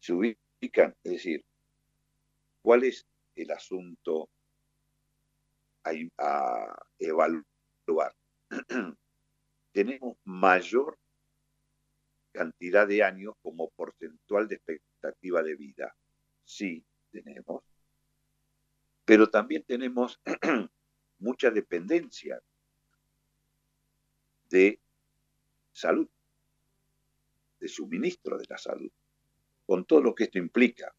Se 0.00 0.12
ubican, 0.12 0.94
es 1.02 1.12
decir, 1.12 1.44
¿cuál 2.60 2.84
es 2.84 3.06
el 3.34 3.50
asunto 3.50 4.28
a, 5.82 5.92
a 6.18 6.86
evaluar? 6.98 8.14
Tenemos 9.72 10.18
mayor 10.24 10.98
cantidad 12.38 12.86
de 12.86 13.02
años 13.02 13.34
como 13.42 13.68
porcentual 13.70 14.46
de 14.46 14.54
expectativa 14.54 15.42
de 15.42 15.56
vida. 15.56 15.96
Sí, 16.44 16.84
tenemos. 17.10 17.64
Pero 19.04 19.28
también 19.28 19.64
tenemos 19.64 20.20
mucha 21.18 21.50
dependencia 21.50 22.40
de 24.48 24.80
salud, 25.72 26.08
de 27.58 27.66
suministro 27.66 28.38
de 28.38 28.46
la 28.48 28.56
salud, 28.56 28.92
con 29.66 29.84
todo 29.84 30.00
lo 30.00 30.14
que 30.14 30.24
esto 30.24 30.38
implica, 30.38 30.94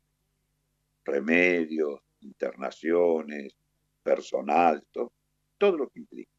remedios, 1.06 2.02
internaciones, 2.20 3.56
personal, 4.04 4.86
todo, 4.92 5.14
todo 5.58 5.78
lo 5.78 5.90
que 5.90 6.00
implica. 6.00 6.32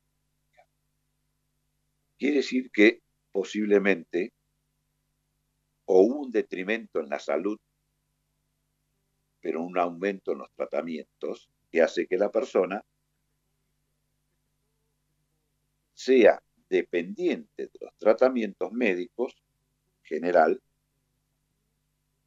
Quiere 2.19 2.37
decir 2.37 2.71
que 2.71 3.01
posiblemente 3.33 4.35
o 5.93 6.03
un 6.03 6.31
detrimento 6.31 7.01
en 7.01 7.09
la 7.09 7.19
salud, 7.19 7.59
pero 9.41 9.61
un 9.61 9.77
aumento 9.77 10.31
en 10.31 10.39
los 10.39 10.53
tratamientos 10.53 11.51
que 11.69 11.83
hace 11.83 12.07
que 12.07 12.17
la 12.17 12.31
persona 12.31 12.85
sea 15.93 16.41
dependiente 16.69 17.67
de 17.67 17.79
los 17.81 17.93
tratamientos 17.97 18.71
médicos 18.71 19.35
general, 20.05 20.63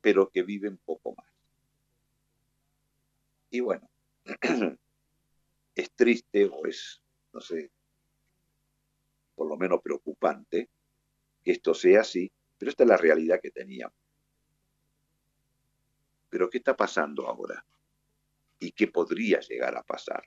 pero 0.01 0.29
que 0.29 0.43
vive 0.43 0.67
un 0.67 0.79
poco 0.79 1.15
más. 1.15 1.31
Y 3.49 3.61
bueno, 3.61 3.89
es 5.75 5.91
triste 5.91 6.49
o 6.51 6.65
es, 6.65 7.01
no 7.31 7.39
sé, 7.39 7.71
por 9.35 9.47
lo 9.47 9.55
menos 9.55 9.81
preocupante 9.81 10.67
que 11.45 11.51
esto 11.53 11.73
sea 11.73 12.01
así, 12.01 12.29
pero 12.63 12.71
esta 12.71 12.83
es 12.83 12.89
la 12.89 12.95
realidad 12.95 13.41
que 13.41 13.51
teníamos. 13.51 13.97
Pero 16.29 16.49
¿qué 16.49 16.59
está 16.59 16.77
pasando 16.77 17.27
ahora? 17.27 17.65
¿Y 18.57 18.71
qué 18.71 18.87
podría 18.87 19.41
llegar 19.41 19.75
a 19.75 19.83
pasar? 19.83 20.23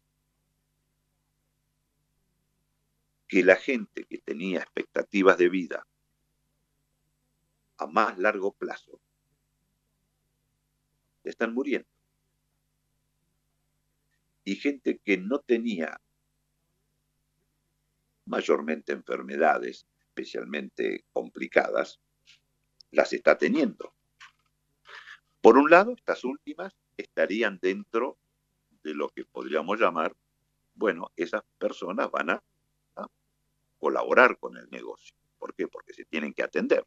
Que 3.26 3.42
la 3.42 3.56
gente 3.56 4.04
que 4.04 4.18
tenía 4.18 4.58
expectativas 4.60 5.38
de 5.38 5.48
vida 5.48 5.86
a 7.78 7.86
más 7.86 8.18
largo 8.18 8.52
plazo 8.52 9.00
están 11.24 11.54
muriendo. 11.54 11.88
Y 14.44 14.56
gente 14.56 14.98
que 14.98 15.16
no 15.16 15.38
tenía 15.38 15.98
mayormente 18.26 18.92
enfermedades, 18.92 19.86
especialmente 20.10 21.06
complicadas, 21.14 21.98
las 22.90 23.12
está 23.12 23.36
teniendo. 23.38 23.94
Por 25.40 25.58
un 25.58 25.70
lado, 25.70 25.92
estas 25.92 26.24
últimas 26.24 26.76
estarían 26.96 27.58
dentro 27.60 28.18
de 28.82 28.94
lo 28.94 29.08
que 29.08 29.24
podríamos 29.24 29.78
llamar, 29.78 30.16
bueno, 30.74 31.10
esas 31.16 31.42
personas 31.58 32.10
van 32.10 32.30
a, 32.30 32.42
colaborar 33.78 34.38
con 34.38 34.56
el 34.56 34.68
negocio. 34.70 35.14
¿Por 35.38 35.54
qué? 35.54 35.68
Porque 35.68 35.92
se 35.92 36.06
tienen 36.06 36.32
que 36.32 36.42
atender. 36.42 36.86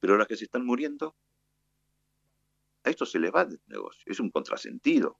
Pero 0.00 0.16
las 0.16 0.26
que 0.26 0.36
se 0.36 0.44
están 0.44 0.64
muriendo, 0.64 1.14
a 2.82 2.90
esto 2.90 3.04
se 3.04 3.18
le 3.18 3.30
va 3.30 3.44
del 3.44 3.60
negocio. 3.66 4.02
Es 4.06 4.18
un 4.18 4.30
contrasentido. 4.30 5.18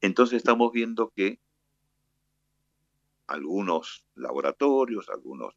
Entonces 0.00 0.36
estamos 0.36 0.72
viendo 0.72 1.10
que 1.10 1.40
algunos 3.26 4.04
laboratorios, 4.14 5.08
algunos, 5.08 5.54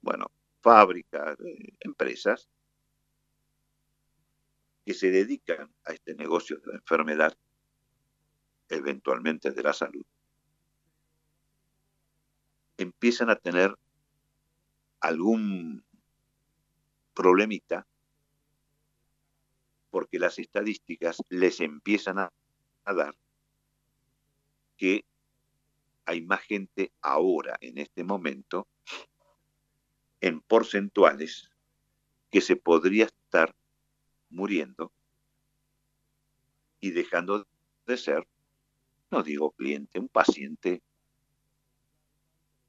bueno, 0.00 0.30
fábricas, 0.60 1.38
eh, 1.40 1.76
empresas 1.80 2.48
que 4.84 4.94
se 4.94 5.10
dedican 5.10 5.72
a 5.84 5.92
este 5.92 6.14
negocio 6.14 6.58
de 6.58 6.66
la 6.72 6.78
enfermedad, 6.78 7.36
eventualmente 8.68 9.50
de 9.50 9.62
la 9.62 9.72
salud, 9.72 10.04
empiezan 12.78 13.30
a 13.30 13.36
tener 13.36 13.76
algún 15.00 15.84
problemita 17.14 17.86
porque 19.90 20.18
las 20.18 20.38
estadísticas 20.38 21.22
les 21.30 21.60
empiezan 21.60 22.18
a, 22.18 22.32
a 22.84 22.92
dar 22.94 23.14
que 24.76 25.04
hay 26.06 26.22
más 26.22 26.40
gente 26.42 26.92
ahora, 27.02 27.56
en 27.60 27.78
este 27.78 28.04
momento, 28.04 28.68
en 30.20 30.40
porcentuales, 30.40 31.50
que 32.30 32.40
se 32.40 32.56
podría 32.56 33.06
estar 33.06 33.54
muriendo 34.30 34.92
y 36.80 36.92
dejando 36.92 37.46
de 37.86 37.96
ser, 37.96 38.26
no 39.10 39.22
digo 39.22 39.50
cliente, 39.50 39.98
un 39.98 40.08
paciente 40.08 40.82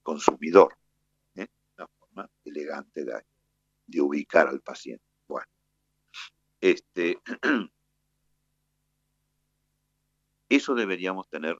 consumidor. 0.03 0.77
¿eh? 1.35 1.47
Una 1.77 1.87
forma 1.87 2.29
elegante 2.43 3.05
de, 3.05 3.23
de 3.87 4.01
ubicar 4.01 4.47
al 4.47 4.61
paciente. 4.61 5.03
Bueno, 5.27 5.47
este, 6.61 7.19
eso 10.49 10.75
deberíamos 10.75 11.27
tener 11.29 11.57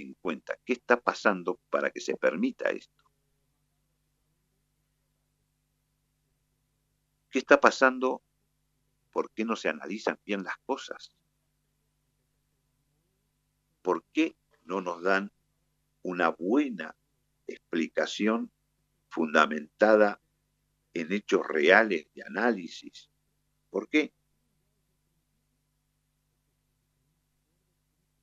en 0.00 0.14
cuenta 0.14 0.58
qué 0.64 0.74
está 0.74 1.00
pasando 1.00 1.60
para 1.70 1.90
que 1.90 2.00
se 2.00 2.16
permita 2.16 2.70
esto. 2.70 3.04
¿Qué 7.30 7.38
está 7.38 7.60
pasando? 7.60 8.22
¿Por 9.12 9.30
qué 9.30 9.44
no 9.44 9.56
se 9.56 9.68
analizan 9.68 10.18
bien 10.24 10.42
las 10.42 10.58
cosas? 10.58 11.12
¿Por 13.82 14.04
qué 14.12 14.36
no 14.64 14.80
nos 14.80 15.02
dan 15.02 15.32
una 16.02 16.30
buena 16.30 16.96
explicación 17.46 18.50
fundamentada 19.08 20.20
en 20.94 21.12
hechos 21.12 21.46
reales 21.46 22.06
de 22.14 22.22
análisis? 22.22 23.10
¿Por 23.70 23.88
qué? 23.88 24.12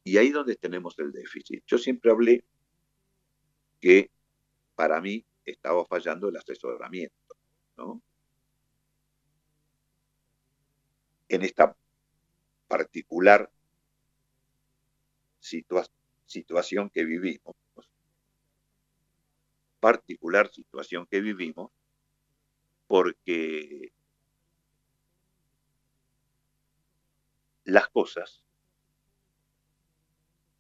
Y 0.08 0.18
ahí 0.18 0.30
donde 0.30 0.56
tenemos 0.56 0.98
el 1.00 1.12
déficit. 1.12 1.66
Yo 1.68 1.78
siempre 1.78 2.10
hablé 2.10 2.46
que 3.82 4.10
para 4.74 5.02
mí 5.02 5.26
estaba 5.44 5.86
fallando 5.86 6.30
el 6.30 6.38
asesoramiento, 6.38 7.36
¿no? 7.76 8.02
En 11.28 11.42
esta 11.42 11.76
particular 12.70 13.52
situa 15.42 15.86
situación 16.26 16.90
que 16.90 17.04
vivimos, 17.04 17.58
particular 19.82 20.50
situación 20.54 21.06
que 21.06 21.20
vivimos, 21.20 21.70
porque 22.88 23.92
las 27.66 27.90
cosas 27.90 28.47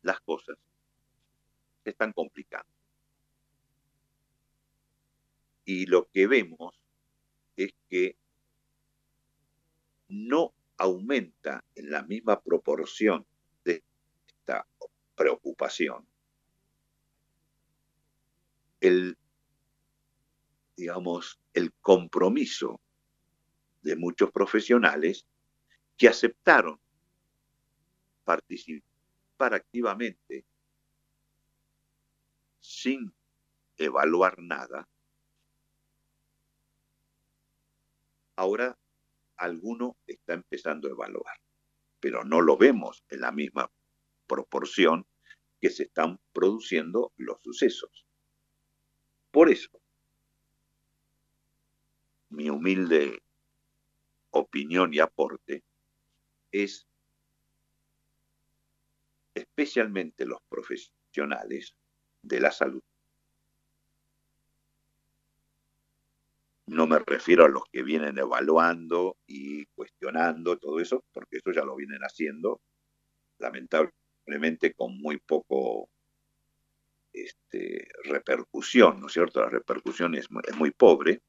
las 0.07 0.21
cosas 0.21 0.57
se 1.83 1.89
están 1.89 2.13
complicando. 2.13 2.71
Y 5.65 5.85
lo 5.85 6.07
que 6.07 6.27
vemos 6.27 6.79
es 7.57 7.73
que 7.89 8.15
no 10.07 10.53
aumenta 10.77 11.65
en 11.75 11.91
la 11.91 12.03
misma 12.03 12.39
proporción 12.39 13.25
de 13.65 13.83
esta 14.25 14.65
preocupación 15.15 16.07
el, 18.79 19.17
digamos, 20.77 21.37
el 21.53 21.73
compromiso 21.81 22.79
de 23.81 23.97
muchos 23.97 24.31
profesionales 24.31 25.25
que 25.97 26.07
aceptaron 26.07 26.79
participar 28.23 28.86
activamente 29.45 30.45
sin 32.59 33.13
evaluar 33.77 34.39
nada, 34.39 34.89
ahora 38.35 38.77
alguno 39.35 39.97
está 40.07 40.33
empezando 40.33 40.87
a 40.87 40.91
evaluar, 40.91 41.39
pero 41.99 42.23
no 42.23 42.41
lo 42.41 42.57
vemos 42.57 43.03
en 43.09 43.21
la 43.21 43.31
misma 43.31 43.71
proporción 44.27 45.05
que 45.59 45.69
se 45.69 45.83
están 45.83 46.19
produciendo 46.33 47.13
los 47.17 47.41
sucesos. 47.41 48.05
Por 49.31 49.49
eso, 49.49 49.81
mi 52.29 52.49
humilde 52.49 53.23
opinión 54.31 54.93
y 54.93 54.99
aporte 54.99 55.63
es 56.51 56.86
especialmente 59.37 60.25
los 60.25 60.39
profesionales 60.49 61.75
de 62.21 62.39
la 62.39 62.51
salud. 62.51 62.81
No 66.67 66.85
me 66.85 66.99
refiero 66.99 67.45
a 67.45 67.49
los 67.49 67.63
que 67.71 67.81
vienen 67.81 68.17
evaluando 68.17 69.15
y 69.25 69.65
cuestionando 69.67 70.57
todo 70.57 70.79
eso, 70.81 71.03
porque 71.13 71.37
eso 71.37 71.51
ya 71.51 71.63
lo 71.63 71.75
vienen 71.75 72.01
haciendo, 72.01 72.59
lamentablemente 73.39 74.73
con 74.73 74.97
muy 74.97 75.17
poco 75.17 75.89
este, 77.13 77.87
repercusión, 78.03 78.99
¿no 78.99 79.07
es 79.07 79.13
cierto? 79.13 79.39
La 79.39 79.49
repercusión 79.49 80.15
es 80.15 80.29
muy, 80.29 80.43
es 80.45 80.57
muy 80.57 80.71
pobre, 80.71 81.21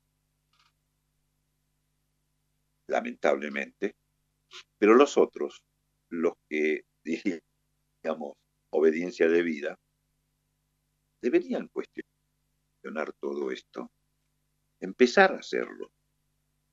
lamentablemente, 2.89 3.95
pero 4.79 4.95
los 4.95 5.17
otros, 5.17 5.63
los 6.09 6.35
que, 6.49 6.85
digamos, 8.09 8.39
obediencia 8.71 9.29
de 9.29 9.43
vida, 9.43 9.79
deberían 11.21 11.69
cuestionar 11.69 13.13
todo 13.21 13.51
esto, 13.51 13.91
empezar 14.81 15.33
a 15.33 15.41
hacerlo. 15.41 15.93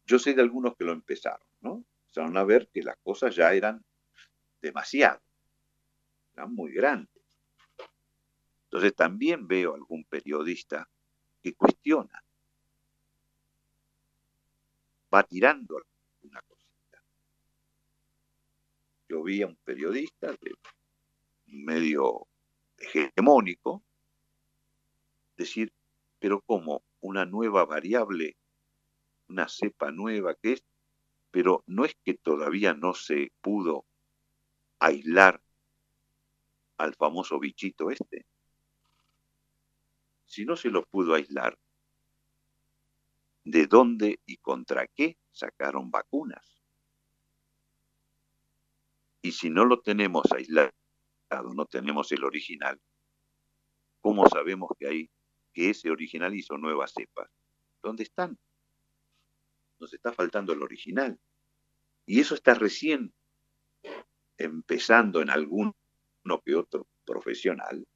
Yo 0.06 0.17
sé 0.17 0.34
de 0.34 0.41
algunos 0.41 0.78
que 0.78 0.86
lo 0.86 0.93
empezaron, 0.93 1.45
¿no? 1.60 1.84
Empezaron 2.04 2.38
a 2.38 2.45
ver 2.45 2.69
que 2.69 2.84
las 2.84 2.95
cosas 3.04 3.36
ya 3.36 3.54
eran 3.54 3.84
demasiado, 4.62 5.21
eran 6.36 6.54
muy 6.54 6.71
grandes. 6.71 7.21
Entonces 8.67 8.95
también 8.95 9.45
veo 9.45 9.76
algún 9.76 10.06
periodista 10.06 10.89
que 11.43 11.54
cuestiona, 11.54 12.24
va 15.13 15.24
tirando 15.24 15.82
una 16.21 16.41
cosita. 16.43 17.04
Yo 19.10 19.21
vi 19.21 19.41
a 19.41 19.48
un 19.48 19.58
periodista 19.58 20.32
de 20.32 20.56
medio 21.63 22.28
hegemónico 22.78 23.84
decir, 25.38 25.74
pero 26.20 26.41
como 26.41 26.84
una 27.02 27.26
nueva 27.26 27.65
variable, 27.65 28.38
una 29.28 29.48
cepa 29.48 29.91
nueva 29.91 30.36
que 30.36 30.54
es, 30.54 30.63
pero 31.32 31.63
no 31.68 31.86
es 31.86 31.96
que 32.04 32.13
todavía 32.13 32.74
no 32.74 32.94
se 32.94 33.32
pudo 33.41 33.86
aislar 34.80 35.41
al 36.78 36.96
famoso 36.96 37.39
bichito 37.39 37.91
este. 37.91 38.26
Si 40.26 40.46
no 40.46 40.56
se 40.56 40.70
lo 40.70 40.86
pudo 40.86 41.13
aislar, 41.13 41.58
¿de 43.44 43.68
dónde 43.68 44.20
y 44.26 44.38
contra 44.38 44.88
qué 44.88 45.18
sacaron 45.32 45.91
vacunas? 45.91 46.63
Y 49.22 49.32
si 49.32 49.50
no 49.50 49.65
lo 49.65 49.82
tenemos 49.82 50.32
aislado, 50.32 50.72
no 51.43 51.65
tenemos 51.65 52.12
el 52.12 52.24
original, 52.24 52.80
¿cómo 54.02 54.28
sabemos 54.28 54.69
que 54.78 54.88
hay 54.88 55.10
que 55.56 55.69
ese 55.69 55.89
original 55.89 56.36
hizo 56.36 56.58
nuevas 56.58 56.91
cepas. 56.93 57.32
¿Dónde 57.82 58.04
están? 58.04 58.38
Nos 59.80 59.93
está 59.93 60.12
faltando 60.12 60.54
el 60.54 60.62
original. 60.62 61.17
Y 62.06 62.19
eso 62.19 62.36
está 62.36 62.54
recién 62.54 63.13
empezando 64.38 65.21
en 65.21 65.30
alguno 65.30 65.74
que 66.43 66.56
otro 66.56 66.88
profesional. 67.06 67.88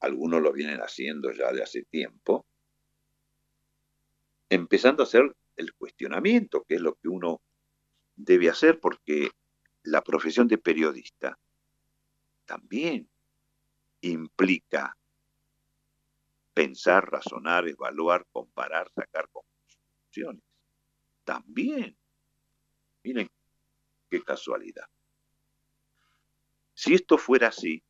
Algunos 0.00 0.42
lo 0.42 0.52
vienen 0.52 0.80
haciendo 0.80 1.30
ya 1.30 1.52
de 1.52 1.62
hace 1.62 1.82
tiempo. 1.84 2.46
Empezando 4.48 5.02
a 5.02 5.06
hacer 5.06 5.36
el 5.56 5.74
cuestionamiento, 5.74 6.64
que 6.64 6.76
es 6.76 6.80
lo 6.80 6.94
que 6.94 7.08
uno 7.08 7.42
debe 8.14 8.48
hacer, 8.48 8.80
porque 8.80 9.30
la 9.82 10.02
profesión 10.02 10.48
de 10.48 10.58
periodista 10.58 11.38
también 12.46 13.08
implica 14.00 14.96
pensar, 16.54 17.10
razonar, 17.10 17.68
evaluar, 17.68 18.26
comparar, 18.32 18.90
sacar 18.94 19.28
conclusiones. 19.28 20.42
También. 21.24 21.98
Miren 23.02 23.28
qué 24.08 24.22
casualidad. 24.22 24.86
Si 26.72 26.94
esto 26.94 27.18
fuera 27.18 27.48
así, 27.48 27.82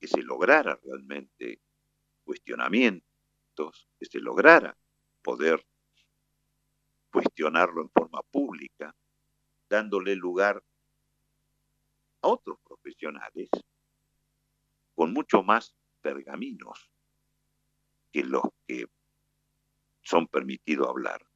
que 0.00 0.08
se 0.08 0.22
lograra 0.22 0.78
realmente 0.82 1.60
cuestionamientos, 2.24 3.88
que 3.98 4.06
se 4.06 4.18
lograra 4.20 4.76
poder 5.22 5.66
cuestionarlo 7.10 7.82
en 7.82 7.90
forma 7.90 8.22
pública, 8.22 8.94
dándole 9.68 10.16
lugar 10.16 10.62
a 12.24 12.26
otros 12.26 12.58
profesionales 12.66 13.50
con 14.94 15.12
mucho 15.12 15.42
más 15.42 15.74
pergaminos 16.00 16.90
que 18.10 18.24
los 18.24 18.44
que 18.66 18.86
son 20.00 20.26
permitidos 20.28 20.88
hablar, 20.88 21.26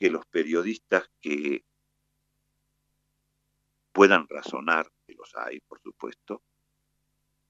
que 0.00 0.10
los 0.10 0.26
periodistas 0.26 1.08
que 1.20 1.64
puedan 3.92 4.26
razonar, 4.28 4.90
que 5.06 5.14
los 5.14 5.32
hay, 5.36 5.60
por 5.60 5.80
supuesto, 5.80 6.42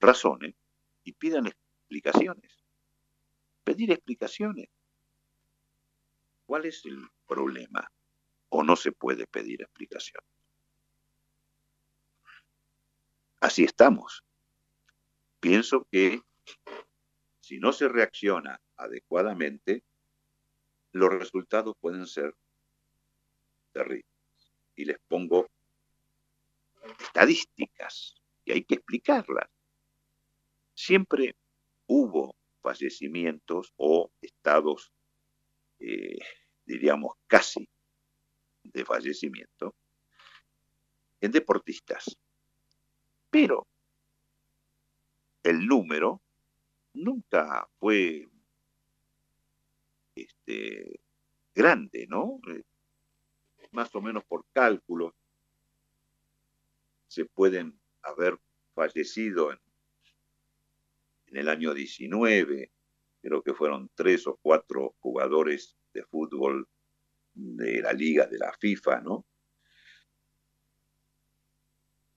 razonen 0.01 0.55
y 1.05 1.13
pidan 1.13 1.47
explicaciones. 1.47 2.63
Pedir 3.65 3.93
explicaciones. 3.93 4.69
¿Cuál 6.45 6.67
es 6.67 6.85
el 6.85 7.07
problema? 7.27 7.91
¿O 8.51 8.63
no 8.63 8.77
se 8.77 8.93
puede 8.93 9.27
pedir 9.27 9.63
explicaciones? 9.63 10.38
Así 13.41 13.65
estamos 13.65 14.25
pienso 15.41 15.87
que 15.91 16.21
si 17.41 17.59
no 17.59 17.73
se 17.73 17.89
reacciona 17.89 18.61
adecuadamente, 18.77 19.85
los 20.93 21.11
resultados 21.11 21.75
pueden 21.81 22.07
ser 22.07 22.35
terribles. 23.73 24.07
Y 24.77 24.85
les 24.85 24.99
pongo 25.09 25.49
estadísticas 27.01 28.15
y 28.45 28.53
hay 28.53 28.65
que 28.65 28.77
explicarlas. 28.77 29.49
Siempre 30.75 31.37
hubo 31.87 32.37
fallecimientos 32.63 33.73
o 33.77 34.11
estados, 34.21 34.93
eh, 35.81 36.19
diríamos, 36.65 37.15
casi 37.27 37.69
de 38.63 38.85
fallecimiento 38.85 39.75
en 41.21 41.33
deportistas. 41.33 42.17
Pero 43.31 43.67
el 45.43 45.67
número 45.67 46.23
nunca 46.95 47.69
fue 47.79 48.29
este, 50.15 51.01
grande, 51.55 52.07
¿no? 52.09 52.41
Eh, 52.49 52.65
más 53.73 53.95
o 53.95 54.01
menos 54.01 54.25
por 54.25 54.45
cálculos 54.53 55.15
se 57.07 57.25
pueden 57.25 57.79
haber 58.03 58.39
fallecido 58.75 59.53
en, 59.53 59.59
en 61.27 61.37
el 61.37 61.49
año 61.49 61.75
19, 61.75 62.73
creo 63.21 63.43
que 63.43 63.55
fueron 63.55 63.91
tres 63.95 64.27
o 64.27 64.39
cuatro 64.41 64.95
jugadores 65.01 65.77
de 65.93 66.05
fútbol 66.05 66.69
de 67.35 67.83
la 67.83 67.93
liga 67.93 68.27
de 68.27 68.39
la 68.39 68.53
FIFA, 68.53 69.01
¿no? 69.01 69.27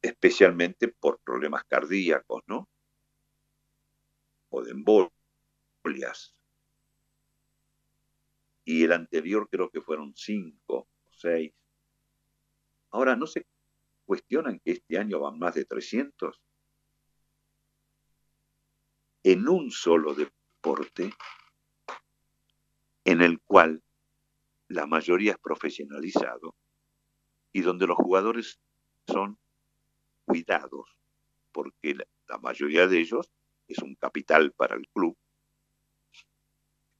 Especialmente 0.02 0.88
por 0.88 1.20
problemas 1.20 1.64
cardíacos, 1.66 2.42
¿no? 2.48 2.68
o 4.50 4.62
de 4.62 4.72
embolias. 4.72 6.36
Y 8.66 8.84
el 8.84 8.92
anterior 8.92 9.48
creo 9.50 9.70
que 9.70 9.82
fueron 9.82 10.14
cinco 10.16 10.90
o 11.04 11.12
seis. 11.12 11.54
Ahora, 12.90 13.16
¿no 13.16 13.26
se 13.28 13.46
cuestionan 14.06 14.60
que 14.60 14.72
este 14.72 14.98
año 14.98 15.20
van 15.22 15.40
más 15.40 15.56
de 15.56 15.66
300? 15.66 16.42
en 19.24 19.48
un 19.48 19.72
solo 19.72 20.16
deporte 20.16 21.14
en 23.06 23.22
el 23.22 23.40
cual 23.42 23.84
la 24.68 24.88
mayoría 24.88 25.34
es 25.34 25.38
profesionalizado 25.38 26.56
y 27.52 27.62
donde 27.62 27.88
los 27.88 27.98
jugadores 27.98 28.60
son 29.08 29.38
cuidados, 30.26 30.98
porque 31.52 31.96
la, 31.96 32.38
mayoría 32.40 32.88
de 32.88 33.00
ellos 33.00 33.30
es 33.68 33.80
un 33.80 33.96
capital 33.96 34.52
para 34.54 34.76
el 34.76 34.88
club, 34.90 35.18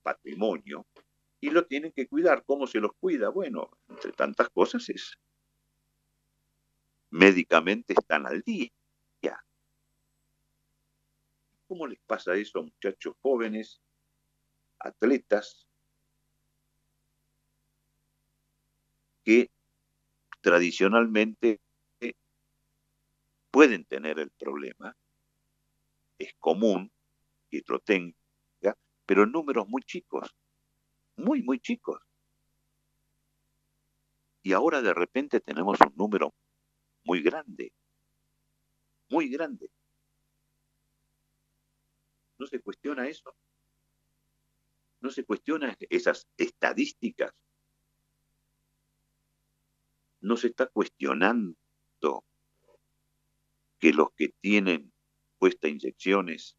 patrimonio, 0.04 0.86
y 1.40 1.50
lo 1.50 1.66
tienen 1.66 1.92
que 1.94 2.08
cuidar. 2.08 2.44
¿Cómo 2.46 2.68
se 2.68 2.80
los 2.80 2.92
cuida? 3.00 3.30
Bueno, 3.30 3.72
entre 3.88 4.12
tantas 4.12 4.50
cosas 4.50 4.90
es 4.90 5.18
médicamente 7.10 7.94
están 7.94 8.26
al 8.26 8.42
día. 8.42 8.70
¿Cómo 11.72 11.88
les 11.88 12.02
pasa 12.02 12.36
eso 12.36 12.60
a 12.60 12.64
muchachos 12.64 13.16
jóvenes, 13.22 13.82
atletas, 14.78 15.66
que 19.24 19.50
tradicionalmente 20.42 21.62
pueden 23.52 23.86
tener 23.86 24.18
el 24.20 24.32
problema? 24.32 24.96
Es 26.18 26.34
común 26.40 26.92
que 27.50 27.62
lo 27.68 27.80
tenga, 27.80 28.16
pero 29.06 29.24
en 29.24 29.32
números 29.32 29.68
muy 29.68 29.84
chicos, 29.84 30.34
muy, 31.18 31.44
muy 31.44 31.60
chicos. 31.60 32.02
Y 34.42 34.54
ahora 34.54 34.82
de 34.82 34.94
repente 34.94 35.40
tenemos 35.42 35.78
un 35.82 35.94
número 35.96 36.34
muy 37.04 37.22
grande, 37.22 37.74
muy 39.10 39.30
grande. 39.30 39.70
No 42.40 42.48
se 42.48 42.60
cuestiona 42.60 43.08
eso. 43.08 43.36
No 45.00 45.10
se 45.12 45.24
cuestiona 45.26 45.76
esas 45.90 46.28
estadísticas. 46.38 47.34
No 50.22 50.38
se 50.38 50.48
está 50.48 50.68
cuestionando 50.68 52.24
que 53.82 53.92
los 53.94 54.12
que 54.12 54.30
tienen 54.30 54.94
puestas 55.40 55.72
inyecciones 55.72 56.56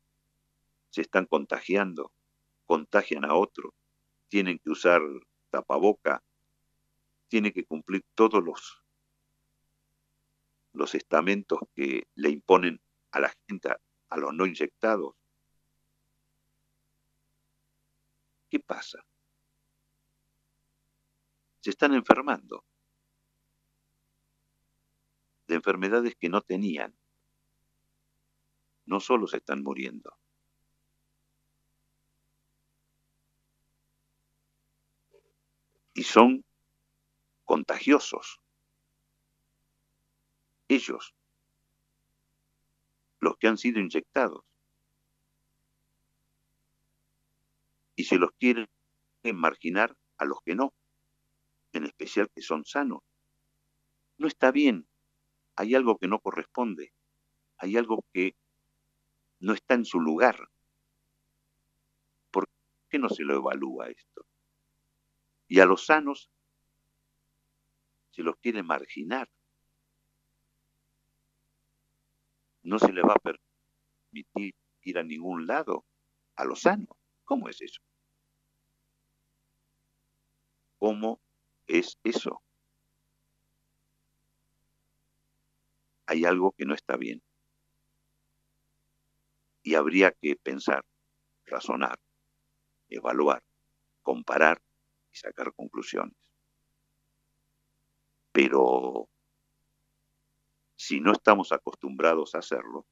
se 0.90 1.02
están 1.02 1.24
contagiando, 1.26 2.12
contagian 2.66 3.24
a 3.24 3.34
otros, 3.34 3.72
tienen 4.28 4.58
que 4.58 4.70
usar 4.70 5.00
tapaboca, 5.48 6.24
tienen 7.28 7.52
que 7.52 7.64
cumplir 7.64 8.04
todos 8.14 8.42
los 8.44 8.82
los 10.72 10.94
estamentos 10.94 11.60
que 11.74 12.08
le 12.14 12.30
imponen 12.30 12.80
a 13.12 13.20
la 13.20 13.32
gente, 13.46 13.68
a 14.08 14.16
los 14.16 14.34
no 14.34 14.46
inyectados. 14.46 15.14
¿Qué 18.48 18.58
pasa? 18.58 19.04
Se 21.60 21.70
están 21.70 21.94
enfermando 21.94 22.64
de 25.46 25.54
enfermedades 25.54 26.16
que 26.16 26.28
no 26.28 26.40
tenían. 26.40 26.96
No 28.86 29.00
solo 29.00 29.26
se 29.26 29.38
están 29.38 29.62
muriendo. 29.62 30.16
Y 35.94 36.04
son 36.04 36.44
contagiosos 37.44 38.40
ellos, 40.68 41.14
los 43.20 43.36
que 43.36 43.46
han 43.46 43.58
sido 43.58 43.80
inyectados. 43.80 44.44
Y 47.94 48.04
se 48.04 48.16
los 48.16 48.30
quieren 48.32 48.68
marginar 49.34 49.96
a 50.16 50.24
los 50.24 50.38
que 50.44 50.54
no, 50.54 50.72
en 51.72 51.84
especial 51.84 52.30
que 52.34 52.42
son 52.42 52.64
sanos. 52.64 53.02
No 54.18 54.26
está 54.26 54.50
bien, 54.50 54.88
hay 55.56 55.74
algo 55.74 55.98
que 55.98 56.08
no 56.08 56.20
corresponde, 56.20 56.92
hay 57.58 57.76
algo 57.76 58.04
que 58.12 58.34
no 59.42 59.52
está 59.52 59.74
en 59.74 59.84
su 59.84 60.00
lugar. 60.00 60.36
¿Por 62.30 62.48
qué 62.88 62.98
no 62.98 63.08
se 63.08 63.22
lo 63.22 63.36
evalúa 63.36 63.88
esto? 63.88 64.26
Y 65.46 65.60
a 65.60 65.66
los 65.66 65.86
sanos 65.86 66.30
se 68.10 68.22
los 68.22 68.36
quiere 68.36 68.62
marginar. 68.62 69.28
no 72.62 72.78
se 72.78 72.92
le 72.92 73.02
va 73.02 73.14
a 73.14 73.36
permitir 74.12 74.54
ir 74.82 74.98
a 74.98 75.02
ningún 75.02 75.46
lado 75.46 75.84
a 76.36 76.44
lo 76.44 76.56
sano. 76.56 76.86
¿Cómo 77.24 77.48
es 77.48 77.60
eso? 77.60 77.80
¿Cómo 80.78 81.20
es 81.66 81.98
eso? 82.04 82.42
Hay 86.06 86.24
algo 86.24 86.52
que 86.52 86.64
no 86.64 86.74
está 86.74 86.96
bien. 86.96 87.22
Y 89.62 89.74
habría 89.74 90.12
que 90.12 90.36
pensar, 90.36 90.84
razonar, 91.46 91.98
evaluar, 92.88 93.42
comparar 94.02 94.60
y 95.12 95.16
sacar 95.16 95.52
conclusiones. 95.54 96.16
Pero 98.32 99.08
si 100.74 101.00
no 101.00 101.12
estamos 101.12 101.52
acostumbrados 101.52 102.34
a 102.34 102.38
hacerlo, 102.38 102.86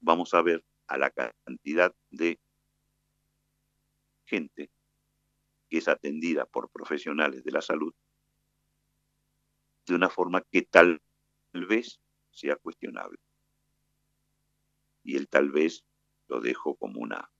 vamos 0.00 0.32
a 0.34 0.42
ver 0.42 0.64
a 0.86 0.96
la 0.96 1.10
cantidad 1.10 1.94
de 2.10 2.40
gente 4.24 4.70
que 5.68 5.78
es 5.78 5.88
atendida 5.88 6.46
por 6.46 6.70
profesionales 6.70 7.44
de 7.44 7.50
la 7.50 7.60
salud 7.60 7.94
de 9.86 9.94
una 9.94 10.08
forma 10.08 10.42
que 10.50 10.62
tal 10.62 11.02
vez 11.52 12.00
sea 12.30 12.56
cuestionable. 12.56 13.18
Y 15.08 15.16
el 15.16 15.26
tal 15.26 15.50
vez 15.50 15.86
lo 16.26 16.38
dejo 16.38 16.76
como 16.76 17.00
una 17.00 17.32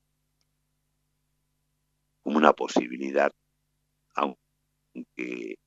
como 2.22 2.38
una 2.38 2.54
posibilidad, 2.54 3.30
aunque 4.14 5.58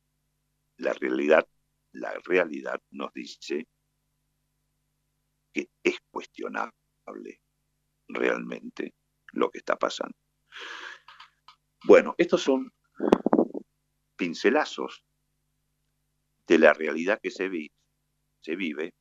la 0.77 0.93
realidad 0.93 1.47
la 1.91 2.19
realidad 2.25 2.81
nos 2.89 3.13
dice 3.13 3.67
que 5.53 5.69
es 5.83 5.99
cuestionable 6.09 7.39
realmente 8.07 8.95
lo 9.33 9.51
que 9.51 9.59
está 9.59 9.75
pasando. 9.75 10.17
Bueno, 11.83 12.15
estos 12.17 12.41
son 12.41 12.73
pincelazos 14.15 15.05
de 16.47 16.57
la 16.57 16.73
realidad 16.73 17.19
que 17.21 17.29
se, 17.29 17.47
se 18.39 18.55
vive 18.55 18.95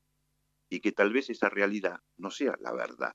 y 0.71 0.81
que 0.81 0.93
tal 0.93 1.13
vez 1.13 1.29
esa 1.29 1.51
realidad 1.51 2.01
no 2.17 2.31
sea 2.31 2.57
la 2.61 2.73
verdad. 2.73 3.15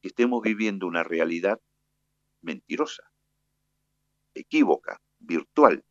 Que 0.00 0.08
estemos 0.08 0.42
viviendo 0.42 0.86
una 0.86 1.04
realidad 1.04 1.60
mentirosa, 2.40 3.12
equívoca, 4.34 5.00
virtual, 5.20 5.84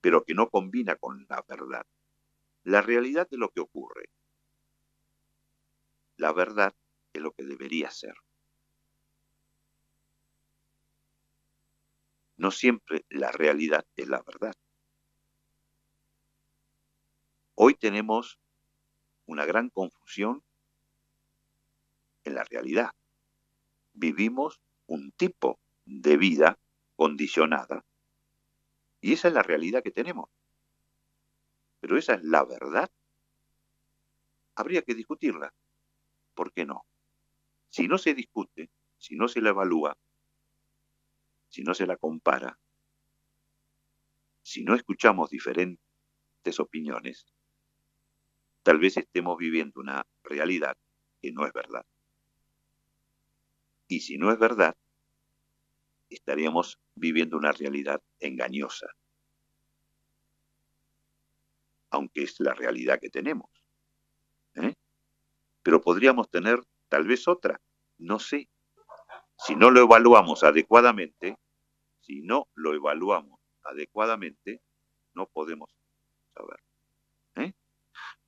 pero 0.00 0.24
que 0.24 0.34
no 0.34 0.48
combina 0.48 0.96
con 0.96 1.26
la 1.28 1.44
verdad. 1.46 1.86
La 2.64 2.80
realidad 2.80 3.28
de 3.28 3.36
lo 3.36 3.50
que 3.50 3.60
ocurre. 3.60 4.08
La 6.16 6.32
verdad 6.32 6.74
es 7.12 7.22
lo 7.22 7.32
que 7.32 7.44
debería 7.44 7.90
ser. 7.90 8.14
No 12.38 12.50
siempre 12.50 13.04
la 13.10 13.30
realidad 13.32 13.84
es 13.96 14.08
la 14.08 14.22
verdad. 14.22 14.54
Hoy 17.62 17.74
tenemos 17.74 18.40
una 19.26 19.44
gran 19.44 19.68
confusión 19.68 20.42
en 22.24 22.34
la 22.34 22.42
realidad. 22.42 22.92
Vivimos 23.92 24.62
un 24.86 25.12
tipo 25.12 25.60
de 25.84 26.16
vida 26.16 26.58
condicionada 26.96 27.84
y 29.02 29.12
esa 29.12 29.28
es 29.28 29.34
la 29.34 29.42
realidad 29.42 29.82
que 29.82 29.90
tenemos. 29.90 30.30
Pero 31.80 31.98
esa 31.98 32.14
es 32.14 32.24
la 32.24 32.46
verdad. 32.46 32.90
Habría 34.54 34.80
que 34.80 34.94
discutirla. 34.94 35.52
¿Por 36.32 36.54
qué 36.54 36.64
no? 36.64 36.86
Si 37.68 37.88
no 37.88 37.98
se 37.98 38.14
discute, 38.14 38.70
si 38.96 39.16
no 39.16 39.28
se 39.28 39.42
la 39.42 39.50
evalúa, 39.50 39.98
si 41.50 41.62
no 41.62 41.74
se 41.74 41.86
la 41.86 41.98
compara, 41.98 42.58
si 44.40 44.64
no 44.64 44.74
escuchamos 44.74 45.28
diferentes 45.28 46.58
opiniones, 46.58 47.26
tal 48.62 48.78
vez 48.78 48.96
estemos 48.96 49.36
viviendo 49.38 49.80
una 49.80 50.06
realidad 50.22 50.76
que 51.20 51.32
no 51.32 51.46
es 51.46 51.52
verdad. 51.52 51.84
Y 53.88 54.00
si 54.00 54.18
no 54.18 54.30
es 54.32 54.38
verdad, 54.38 54.76
estaríamos 56.08 56.78
viviendo 56.94 57.36
una 57.36 57.52
realidad 57.52 58.02
engañosa, 58.20 58.86
aunque 61.90 62.22
es 62.22 62.38
la 62.40 62.54
realidad 62.54 63.00
que 63.00 63.10
tenemos. 63.10 63.50
¿eh? 64.54 64.74
pero 65.62 65.80
podríamos 65.80 66.30
tener 66.30 66.60
tal 66.88 67.06
vez 67.06 67.28
otra, 67.28 67.60
no 67.98 68.18
sé. 68.18 68.48
Si 69.36 69.54
no 69.54 69.70
lo 69.70 69.80
evaluamos 69.80 70.42
adecuadamente, 70.44 71.38
si 72.00 72.20
no 72.22 72.48
lo 72.54 72.74
evaluamos 72.74 73.40
adecuadamente, 73.62 74.60
no 75.14 75.26
podemos 75.26 75.70
saber. 76.34 76.60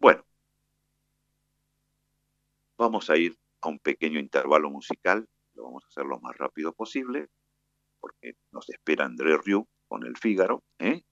Bueno, 0.02 0.24
vamos 2.76 3.08
a 3.08 3.16
ir 3.16 3.38
a 3.60 3.68
un 3.68 3.78
pequeño 3.78 4.18
intervalo 4.18 4.68
musical, 4.68 5.28
lo 5.54 5.62
vamos 5.62 5.84
a 5.84 5.86
hacer 5.86 6.06
lo 6.06 6.18
más 6.18 6.36
rápido 6.36 6.72
posible, 6.72 7.28
porque 8.00 8.32
nos 8.50 8.68
espera 8.68 9.04
André 9.04 9.38
Rieu 9.38 9.68
con 9.86 10.04
el 10.04 10.16
Fígaro, 10.16 10.64
¿eh? 10.80 11.02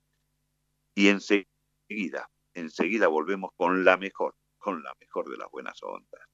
y 0.96 1.06
enseguida, 1.06 2.28
enseguida 2.52 3.06
volvemos 3.06 3.52
con 3.54 3.84
la 3.84 3.96
mejor, 3.96 4.34
con 4.58 4.82
la 4.82 4.92
mejor 4.98 5.30
de 5.30 5.36
las 5.36 5.48
buenas 5.52 5.80
ondas. 5.84 6.30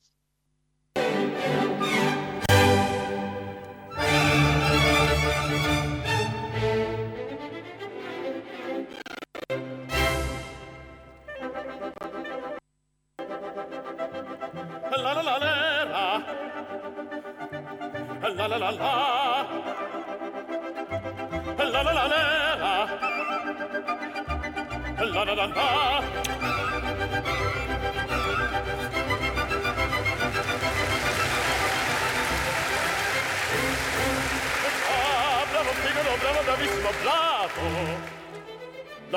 La 25.37 25.47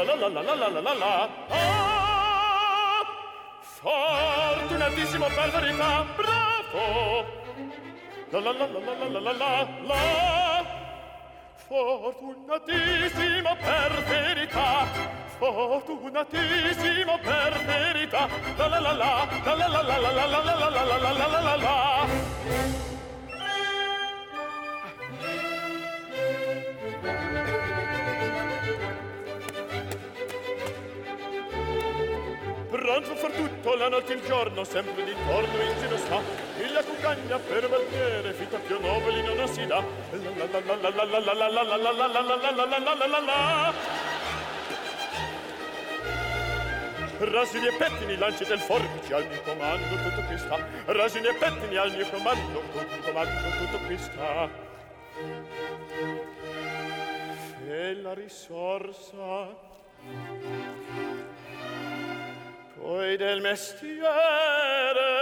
la 0.04 0.16
la 0.16 0.28
la 0.28 0.42
la 0.42 0.56
la 0.56 0.82
la 0.82 0.94
la 0.94 1.30
ah, 1.50 3.04
fortunatissimo 3.62 5.28
per 5.28 5.50
verità 5.52 6.06
bravo 6.16 7.26
la 8.30 8.40
la 8.40 8.52
la 8.52 8.68
la 8.68 8.80
la 8.80 8.94
la 9.08 9.20
la 9.20 9.34
la 9.34 9.68
la 9.88 10.66
fortunatissimo 11.68 13.56
per 13.60 14.04
verità 14.08 15.19
fortunatissimo 15.40 17.18
per 17.24 17.64
verità 17.66 18.28
la 18.58 18.68
la 18.68 18.80
la 18.80 18.92
la 18.92 19.30
la 19.46 19.56
la 19.56 19.68
la 19.68 19.82
la 19.82 20.12
la 20.12 20.28
la 20.28 20.40
la 20.40 20.70
la 20.70 20.84
la 20.84 21.12
la 21.12 21.28
la 21.28 21.40
la 21.40 21.56
la 21.56 22.38
Pronto 32.70 33.16
far 33.16 33.32
tutto 33.32 33.76
la 33.76 33.90
notte 33.90 34.14
e 34.14 34.16
il 34.16 34.22
giorno, 34.24 34.64
sempre 34.64 35.04
d'intorno 35.04 35.62
in 35.62 35.80
giro 35.80 35.98
sta. 35.98 36.20
E 36.58 36.70
la 36.70 36.84
cucagna 36.84 37.38
per 37.38 37.68
barbiere, 37.68 38.34
fitta 38.34 38.58
più 38.58 38.80
nobili 38.80 39.22
non 39.24 39.48
si 39.48 39.66
dà. 39.66 39.84
La 40.12 40.30
la 40.36 40.60
la 40.60 40.76
la 40.76 40.90
la 40.90 41.06
la 41.06 41.20
la 41.20 41.34
la 41.34 41.64
la 41.64 41.64
la 41.64 41.78
la 41.78 41.94
la 41.94 42.08
la 42.08 42.36
la 42.36 42.56
la 42.56 42.78
la 42.78 42.94
la 42.96 43.08
la 43.08 43.20
la 43.20 44.09
rasini 47.20 47.68
e 47.68 47.74
pettini 47.74 48.18
lanci 48.18 48.46
del 48.46 48.60
forbici 48.60 49.14
al 49.14 49.28
mio 49.28 49.42
comando 49.42 49.96
tutto 50.04 50.22
qui 50.28 50.38
sta. 50.38 50.58
Rasini 50.86 51.28
e 51.28 51.34
pettini 51.34 51.76
al 51.76 51.92
mio 51.92 52.08
comando 52.10 52.64
tutto 52.72 52.98
comando 53.06 53.32
tutto 53.58 53.78
qui 53.86 53.98
sta. 53.98 54.50
E 57.68 57.96
la 58.02 58.14
risorsa 58.14 59.68
poi 62.80 63.18
del 63.18 63.42
mestiere 63.42 65.19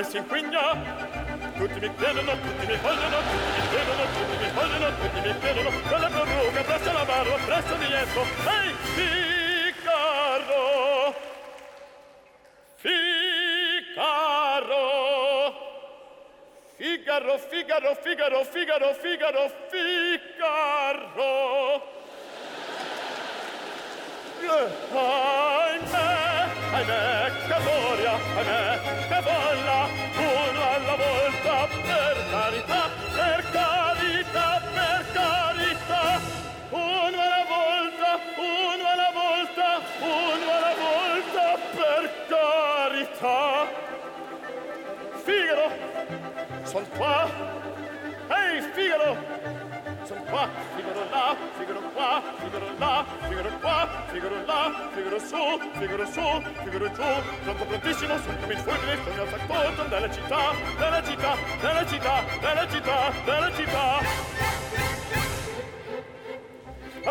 quale 0.00 0.04
si 0.04 0.16
inquigna 0.16 0.72
tutti 1.56 1.78
mi 1.80 1.94
chiedono 1.96 2.32
tutti 2.32 2.66
mi 2.66 2.76
vogliono 2.76 3.16
tutti 3.18 3.60
mi 3.60 3.68
chiedono 3.68 4.04
tutti 4.14 4.36
mi 4.40 4.50
vogliono 4.52 4.88
tutti 4.96 5.20
mi 5.20 5.38
chiedono. 5.38 5.70
Quale 5.88 6.08
perrucca 6.08 6.62
presso 6.62 6.92
la 6.92 7.04
barba 7.04 7.36
presso 7.44 7.74
di 7.74 7.92
esso 7.92 8.20
ehi 8.48 8.72
Figaro 8.94 10.38
Figaro, 16.76 17.38
Figaro, 17.50 17.94
Figaro, 17.94 18.44
Figaro, 18.44 18.44
Figaro, 18.44 18.94
Figaro. 18.94 19.60
a 26.80 26.84
me 26.84 27.30
che 27.46 27.56
gloria 27.62 28.12
a 28.12 28.42
me 28.48 28.80
che 29.08 29.20
balla 29.22 29.88
uno 30.16 30.62
alla 30.74 30.96
volta 30.96 31.68
per 31.68 32.16
carità 32.30 32.88
per 33.14 33.44
carità 33.50 34.62
per 34.72 35.04
carità. 35.12 36.20
Uno 36.70 37.20
alla 37.26 37.44
volta 37.48 38.18
uno 38.36 38.84
alla 38.94 39.10
volta 39.12 39.80
uno 40.00 40.50
alla 40.56 40.74
volta 40.86 41.58
per 41.76 42.02
carità. 42.28 43.38
Figaro 45.24 45.70
son 46.64 46.86
qua. 46.96 47.28
Ehi 48.28 48.56
hey, 48.56 48.72
Figaro. 48.72 49.39
Qua, 50.30 50.48
Figaro 50.76 51.10
là, 51.10 51.36
Figaro 51.58 51.80
qua, 51.92 52.22
Figaro 52.38 52.66
là, 52.78 53.04
Figaro 53.28 53.50
qua, 53.60 53.88
Figaro 54.12 54.44
là, 54.46 54.90
Figaro 54.94 55.18
su, 55.18 55.60
Figaro 55.78 56.06
su, 56.06 56.42
Figaro 56.62 56.92
giù. 56.92 57.02
Pronto 57.42 57.64
prontissimo, 57.64 58.16
sono 58.18 58.36
come 58.38 58.52
il 58.52 58.58
fulmine, 58.60 58.98
sono 59.04 59.26
factotum 59.26 59.88
della 59.88 60.10
città, 60.10 60.54
della 60.78 61.02
città, 61.02 61.36
della 61.60 61.86
città, 61.86 62.24
della 62.40 62.68
città, 62.68 63.12
della 63.24 63.52
città. 63.56 64.39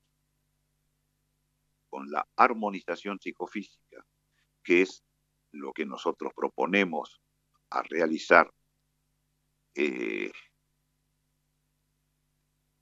con 1.88 2.10
la 2.10 2.26
armonización 2.34 3.20
psicofísica, 3.20 4.04
que 4.64 4.82
es 4.82 5.04
lo 5.52 5.72
que 5.72 5.86
nosotros 5.86 6.32
proponemos 6.34 7.20
a 7.70 7.84
realizar 7.84 8.52
eh, 9.76 10.32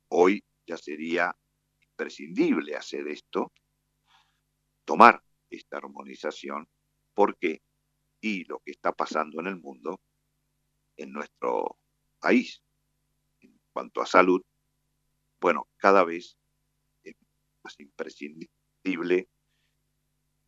hoy 0.08 0.42
ya 0.66 0.78
sería 0.78 1.36
imprescindible 1.99 2.76
hacer 2.76 3.09
esto, 3.09 3.53
tomar 4.84 5.20
esta 5.51 5.78
armonización, 5.78 6.68
porque 7.12 7.61
y 8.20 8.44
lo 8.44 8.61
que 8.61 8.70
está 8.70 8.92
pasando 8.92 9.40
en 9.40 9.49
el 9.49 9.57
mundo, 9.57 10.01
en 10.96 11.12
nuestro 11.12 11.76
país, 12.20 12.62
en 13.40 13.59
cuanto 13.72 14.01
a 14.01 14.07
salud, 14.07 14.40
bueno, 15.40 15.68
cada 15.76 16.05
vez 16.05 16.36
es 17.03 17.16
más 17.64 17.78
imprescindible 17.80 19.28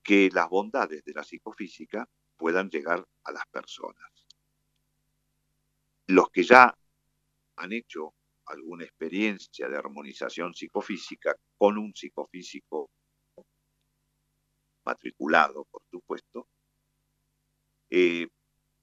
que 0.02 0.30
las 0.32 0.48
bondades 0.48 1.04
de 1.04 1.12
la 1.12 1.24
psicofísica 1.24 2.08
puedan 2.36 2.70
llegar 2.70 3.04
a 3.24 3.32
las 3.32 3.46
personas. 3.48 4.26
Los 6.06 6.30
que 6.30 6.44
ya 6.44 6.76
han 7.56 7.72
hecho 7.72 8.14
alguna 8.50 8.84
experiencia 8.84 9.68
de 9.68 9.76
armonización 9.76 10.54
psicofísica 10.54 11.34
con 11.56 11.78
un 11.78 11.94
psicofísico 11.94 12.90
matriculado, 14.84 15.64
por 15.70 15.82
supuesto, 15.90 16.48
eh, 17.90 18.28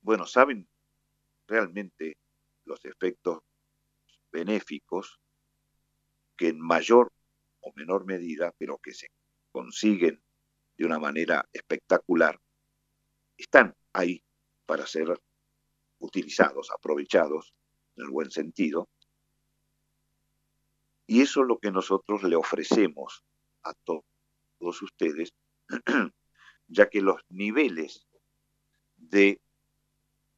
bueno, 0.02 0.26
saben 0.26 0.68
realmente 1.48 2.18
los 2.66 2.84
efectos 2.86 3.40
benéficos 4.32 5.20
que 6.36 6.50
en 6.50 6.60
mayor 6.60 7.12
o 7.62 7.72
menor 7.76 8.06
medida, 8.06 8.54
pero 8.58 8.78
que 8.78 8.94
se 8.94 9.08
consiguen 9.52 10.22
de 10.78 10.86
una 10.86 11.00
manera 11.00 11.48
espectacular, 11.52 12.40
están 13.38 13.76
ahí 13.94 14.24
para 14.66 14.86
ser 14.86 15.20
utilizados, 16.00 16.70
aprovechados, 16.72 17.54
en 17.96 18.06
el 18.06 18.12
buen 18.12 18.30
sentido. 18.30 18.88
Y 21.08 21.22
eso 21.22 21.42
es 21.42 21.48
lo 21.48 21.58
que 21.58 21.72
nosotros 21.72 22.24
le 22.24 22.36
ofrecemos 22.36 23.24
a 23.64 23.74
to- 23.74 24.06
todos 24.60 24.82
ustedes, 24.82 25.34
ya 26.68 26.90
que 26.90 27.02
los 27.02 27.22
niveles 27.30 28.08
de 28.98 29.42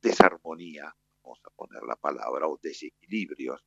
desarmonía, 0.01 0.95
vamos 1.24 1.39
a 1.43 1.49
poner 1.49 1.84
la 1.84 1.95
palabra, 1.95 2.47
o 2.47 2.59
desequilibrios 2.61 3.65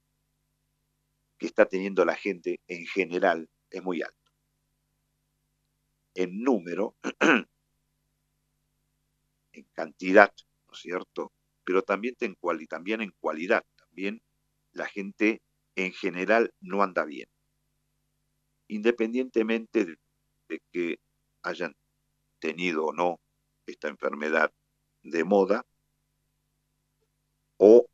que 1.38 1.46
está 1.46 1.66
teniendo 1.66 2.04
la 2.04 2.14
gente 2.14 2.60
en 2.68 2.86
general 2.86 3.48
es 3.68 3.82
muy 3.82 4.00
alto. 4.02 4.32
En 6.14 6.42
número, 6.42 6.94
en 9.52 9.64
cantidad, 9.72 10.32
¿no 10.68 10.72
es 10.74 10.78
cierto? 10.80 11.32
Pero 11.64 11.82
también 11.82 12.14
en, 12.20 12.36
también 12.68 13.00
en 13.00 13.12
cualidad. 13.18 13.64
También 13.76 14.22
la 14.72 14.86
gente 14.86 15.42
en 15.76 15.92
general 15.92 16.52
no 16.60 16.82
anda 16.82 17.04
bien. 17.04 17.28
Independientemente 18.68 19.84
de, 19.84 20.62
que 20.70 20.98
hayan 21.42 21.74
tenido 22.38 22.86
o 22.86 22.92
no 22.92 23.20
esta 23.66 23.88
enfermedad 23.88 24.52
de 25.02 25.24
moda 25.24 25.64
o 27.56 27.86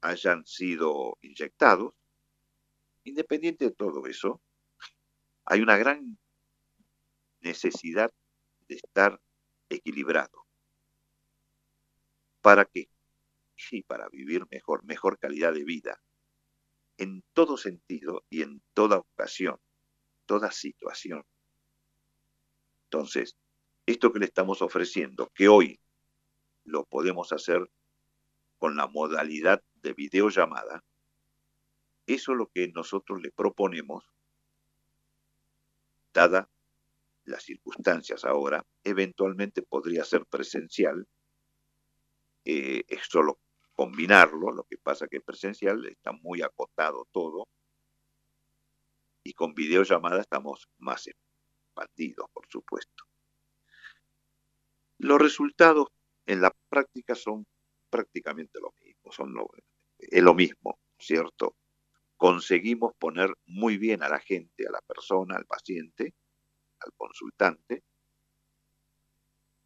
hayan 0.00 0.44
sido 0.46 1.16
inyectados, 1.20 1.94
independiente 3.04 3.66
de 3.66 3.72
todo 3.72 4.06
eso, 4.06 4.40
hay 5.44 5.60
una 5.60 5.76
gran 5.76 6.18
necesidad 7.40 8.12
de 8.68 8.76
estar 8.76 9.20
equilibrado. 9.68 10.46
¿Para 12.40 12.64
qué? 12.64 12.88
Sí, 13.56 13.82
para 13.82 14.08
vivir 14.08 14.46
mejor, 14.50 14.84
mejor 14.84 15.18
calidad 15.18 15.52
de 15.52 15.64
vida, 15.64 16.00
en 17.00 17.24
todo 17.32 17.56
sentido 17.56 18.26
y 18.28 18.42
en 18.42 18.62
toda 18.74 18.98
ocasión, 18.98 19.58
toda 20.26 20.52
situación. 20.52 21.24
Entonces, 22.84 23.38
esto 23.86 24.12
que 24.12 24.18
le 24.18 24.26
estamos 24.26 24.60
ofreciendo, 24.60 25.30
que 25.34 25.48
hoy 25.48 25.80
lo 26.64 26.84
podemos 26.84 27.32
hacer 27.32 27.70
con 28.58 28.76
la 28.76 28.86
modalidad 28.86 29.64
de 29.76 29.94
videollamada, 29.94 30.84
eso 32.06 32.32
es 32.32 32.38
lo 32.38 32.48
que 32.48 32.68
nosotros 32.68 33.22
le 33.22 33.30
proponemos, 33.30 34.04
dada 36.12 36.50
las 37.24 37.44
circunstancias 37.44 38.26
ahora, 38.26 38.66
eventualmente 38.84 39.62
podría 39.62 40.04
ser 40.04 40.26
presencial, 40.26 41.08
eh, 42.44 42.84
es 42.88 43.06
solo 43.08 43.40
combinarlo, 43.80 44.52
lo 44.52 44.64
que 44.64 44.76
pasa 44.76 45.08
que 45.08 45.22
presencial 45.22 45.86
está 45.86 46.12
muy 46.12 46.42
acotado 46.42 47.08
todo, 47.12 47.48
y 49.24 49.32
con 49.32 49.54
videollamada 49.54 50.20
estamos 50.20 50.68
más 50.76 51.08
expandidos, 51.08 52.26
por 52.30 52.46
supuesto. 52.46 53.04
Los 54.98 55.18
resultados 55.18 55.88
en 56.26 56.42
la 56.42 56.54
práctica 56.68 57.14
son 57.14 57.46
prácticamente 57.88 58.60
lo 58.60 58.74
mismo, 58.84 59.12
son 59.12 59.32
lo, 59.32 59.48
es 59.96 60.22
lo 60.22 60.34
mismo, 60.34 60.78
¿cierto? 60.98 61.56
Conseguimos 62.18 62.92
poner 62.98 63.32
muy 63.46 63.78
bien 63.78 64.02
a 64.02 64.10
la 64.10 64.20
gente, 64.20 64.66
a 64.68 64.72
la 64.72 64.82
persona, 64.82 65.36
al 65.36 65.46
paciente, 65.46 66.12
al 66.80 66.92
consultante, 66.98 67.82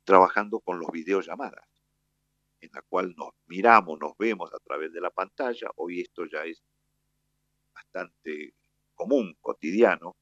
trabajando 0.05 0.61
con 0.61 0.79
los 0.79 0.93
videollamadas, 0.93 1.74
en 2.65 2.71
la 2.73 2.83
cual 2.83 3.15
nos 3.17 3.31
miramos, 3.47 3.99
nos 4.01 4.17
vemos 4.19 4.53
a 4.55 4.59
través 4.61 4.93
de 4.93 5.01
la 5.01 5.11
pantalla. 5.11 5.71
Hoy 5.77 6.01
esto 6.01 6.25
ya 6.27 6.45
es 6.45 6.63
bastante 7.75 8.55
común, 8.97 9.37
cotidiano, 9.41 10.17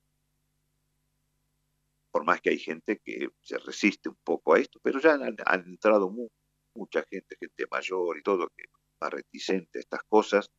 por 2.10 2.24
más 2.24 2.40
que 2.40 2.50
hay 2.50 2.58
gente 2.58 3.00
que 3.04 3.28
se 3.40 3.58
resiste 3.58 4.08
un 4.08 4.18
poco 4.22 4.54
a 4.54 4.58
esto, 4.58 4.78
pero 4.82 5.00
ya 5.00 5.14
han, 5.14 5.66
entrado 5.66 6.10
mu- 6.10 6.28
mucha 6.74 7.02
gente, 7.08 7.36
gente 7.40 7.66
mayor 7.70 8.18
y 8.18 8.22
todo, 8.22 8.48
que 8.56 8.64
más 9.00 9.10
reticente 9.10 9.78
a 9.78 9.80
estas 9.80 10.02
cosas, 10.08 10.50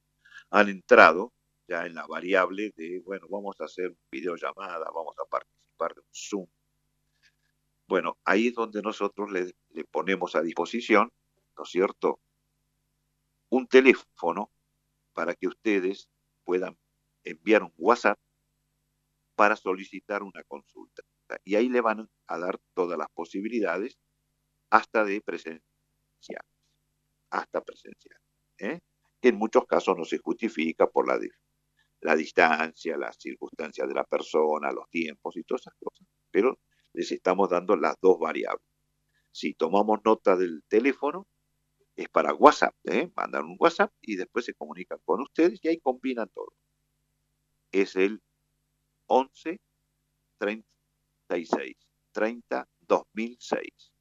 han 0.51 0.69
entrado 0.69 1.33
ya 1.67 1.85
en 1.85 1.95
la 1.95 2.07
variable 2.07 2.73
de, 2.75 3.01
bueno, 3.05 3.27
vamos 3.29 3.55
a 3.61 3.65
hacer 3.65 3.95
videollamada, 4.11 4.85
vamos 4.93 5.15
a 5.19 5.25
participar 5.29 5.95
de 5.95 6.01
un 6.01 6.07
Zoom. 6.13 6.47
Bueno, 7.87 8.17
ahí 8.25 8.47
es 8.47 8.55
donde 8.55 8.81
nosotros 8.81 9.31
le 9.31 9.53
ponemos 9.91 10.35
a 10.35 10.41
disposición, 10.41 11.09
¿no 11.57 11.63
es 11.63 11.69
cierto?, 11.69 12.19
un 13.49 13.67
teléfono 13.67 14.51
para 15.13 15.35
que 15.35 15.47
ustedes 15.47 16.09
puedan 16.43 16.77
enviar 17.23 17.63
un 17.63 17.73
WhatsApp 17.77 18.19
para 19.35 19.55
solicitar 19.55 20.23
una 20.23 20.43
consulta. 20.43 21.03
Y 21.43 21.55
ahí 21.55 21.69
le 21.69 21.81
van 21.81 22.09
a 22.27 22.37
dar 22.37 22.59
todas 22.73 22.97
las 22.97 23.09
posibilidades, 23.13 23.97
hasta 24.69 25.05
de 25.05 25.21
presencial, 25.21 25.61
hasta 27.29 27.61
presencial. 27.61 28.19
¿eh? 28.57 28.79
Que 29.21 29.29
en 29.29 29.37
muchos 29.37 29.65
casos 29.65 29.97
no 29.97 30.05
se 30.05 30.17
justifica 30.17 30.87
por 30.87 31.07
la, 31.07 31.19
la 32.01 32.15
distancia, 32.15 32.97
las 32.97 33.17
circunstancias 33.17 33.87
de 33.87 33.93
la 33.93 34.03
persona, 34.03 34.71
los 34.71 34.89
tiempos 34.89 35.37
y 35.37 35.43
todas 35.43 35.61
esas 35.61 35.75
cosas. 35.79 36.07
Pero 36.31 36.59
les 36.93 37.11
estamos 37.11 37.49
dando 37.49 37.75
las 37.75 37.95
dos 38.01 38.19
variables. 38.19 38.67
Si 39.31 39.53
tomamos 39.53 39.99
nota 40.03 40.35
del 40.35 40.63
teléfono, 40.67 41.27
es 41.95 42.09
para 42.09 42.33
WhatsApp, 42.33 42.75
¿eh? 42.85 43.11
mandan 43.15 43.45
un 43.45 43.55
WhatsApp 43.59 43.93
y 44.01 44.15
después 44.15 44.45
se 44.45 44.53
comunican 44.53 44.99
con 45.05 45.21
ustedes 45.21 45.59
y 45.63 45.67
ahí 45.67 45.79
combinan 45.79 46.29
todo. 46.29 46.53
Es 47.71 47.95
el 47.95 48.21
11 49.07 49.59
36 50.37 51.75
30 52.11 52.67
2006. 52.81 53.91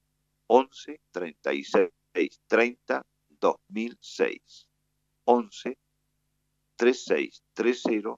11 0.46 1.00
36 1.12 2.40
30 2.46 3.06
2006. 3.28 4.68
11 5.24 5.78
36 6.76 7.42
30 7.54 8.16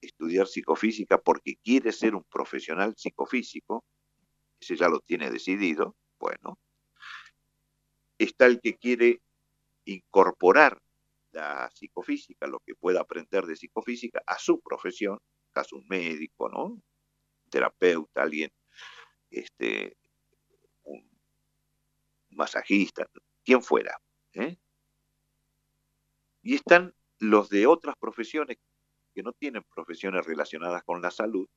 estudiar 0.00 0.46
psicofísica 0.46 1.18
porque 1.18 1.56
quiere 1.62 1.92
ser 1.92 2.14
un 2.14 2.24
profesional 2.24 2.94
psicofísico, 2.96 3.84
ese 4.60 4.76
ya 4.76 4.88
lo 4.88 5.00
tiene 5.00 5.30
decidido, 5.30 5.96
bueno. 6.18 6.58
Está 8.18 8.46
el 8.46 8.60
que 8.60 8.76
quiere 8.76 9.20
incorporar 9.84 10.80
la 11.32 11.70
psicofísica, 11.70 12.46
lo 12.46 12.60
que 12.60 12.74
pueda 12.74 13.00
aprender 13.00 13.46
de 13.46 13.56
psicofísica, 13.56 14.22
a 14.26 14.38
su 14.38 14.60
profesión, 14.60 15.18
caso 15.52 15.76
un 15.76 15.86
médico, 15.88 16.48
¿no? 16.48 16.64
Un 16.66 16.82
terapeuta, 17.50 18.22
alguien, 18.22 18.50
este, 19.30 19.96
un 20.84 21.08
masajista, 22.30 23.08
quien 23.44 23.62
fuera. 23.62 23.96
¿eh? 24.34 24.56
Y 26.42 26.54
están 26.54 26.94
los 27.18 27.48
de 27.48 27.66
otras 27.66 27.96
profesiones 27.98 28.58
que 29.14 29.22
no 29.22 29.32
tienen 29.32 29.62
profesiones 29.74 30.24
relacionadas 30.26 30.82
con 30.84 31.02
la 31.02 31.10
salud, 31.10 31.48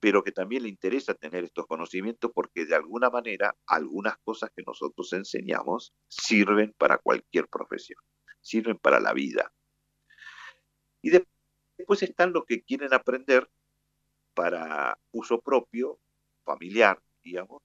pero 0.00 0.24
que 0.24 0.32
también 0.32 0.64
le 0.64 0.68
interesa 0.68 1.14
tener 1.14 1.44
estos 1.44 1.66
conocimientos 1.66 2.30
porque 2.34 2.66
de 2.66 2.74
alguna 2.74 3.08
manera 3.08 3.56
algunas 3.66 4.18
cosas 4.18 4.50
que 4.54 4.64
nosotros 4.66 5.12
enseñamos 5.12 5.94
sirven 6.08 6.74
para 6.76 6.98
cualquier 6.98 7.46
profesión, 7.48 8.00
sirven 8.40 8.78
para 8.78 8.98
la 8.98 9.12
vida. 9.12 9.52
Y 11.02 11.10
después 11.10 11.31
Después 11.76 12.02
están 12.02 12.32
los 12.32 12.44
que 12.44 12.62
quieren 12.62 12.92
aprender 12.92 13.50
para 14.34 14.98
uso 15.10 15.40
propio, 15.40 15.98
familiar, 16.44 17.02
digamos. 17.22 17.62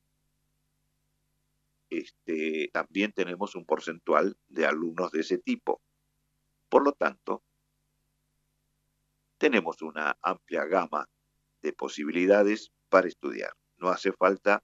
Este, 1.89 2.69
también 2.73 3.13
tenemos 3.13 3.55
un 3.55 3.65
porcentual 3.65 4.37
de 4.47 4.65
alumnos 4.65 5.11
de 5.11 5.21
ese 5.21 5.37
tipo. 5.37 5.81
Por 6.69 6.83
lo 6.83 6.91
tanto, 6.91 7.43
tenemos 9.37 9.81
una 9.81 10.17
amplia 10.21 10.65
gama 10.65 11.09
de 11.61 11.73
posibilidades 11.73 12.71
para 12.89 13.07
estudiar. 13.07 13.53
No 13.77 13.89
hace 13.89 14.11
falta 14.11 14.63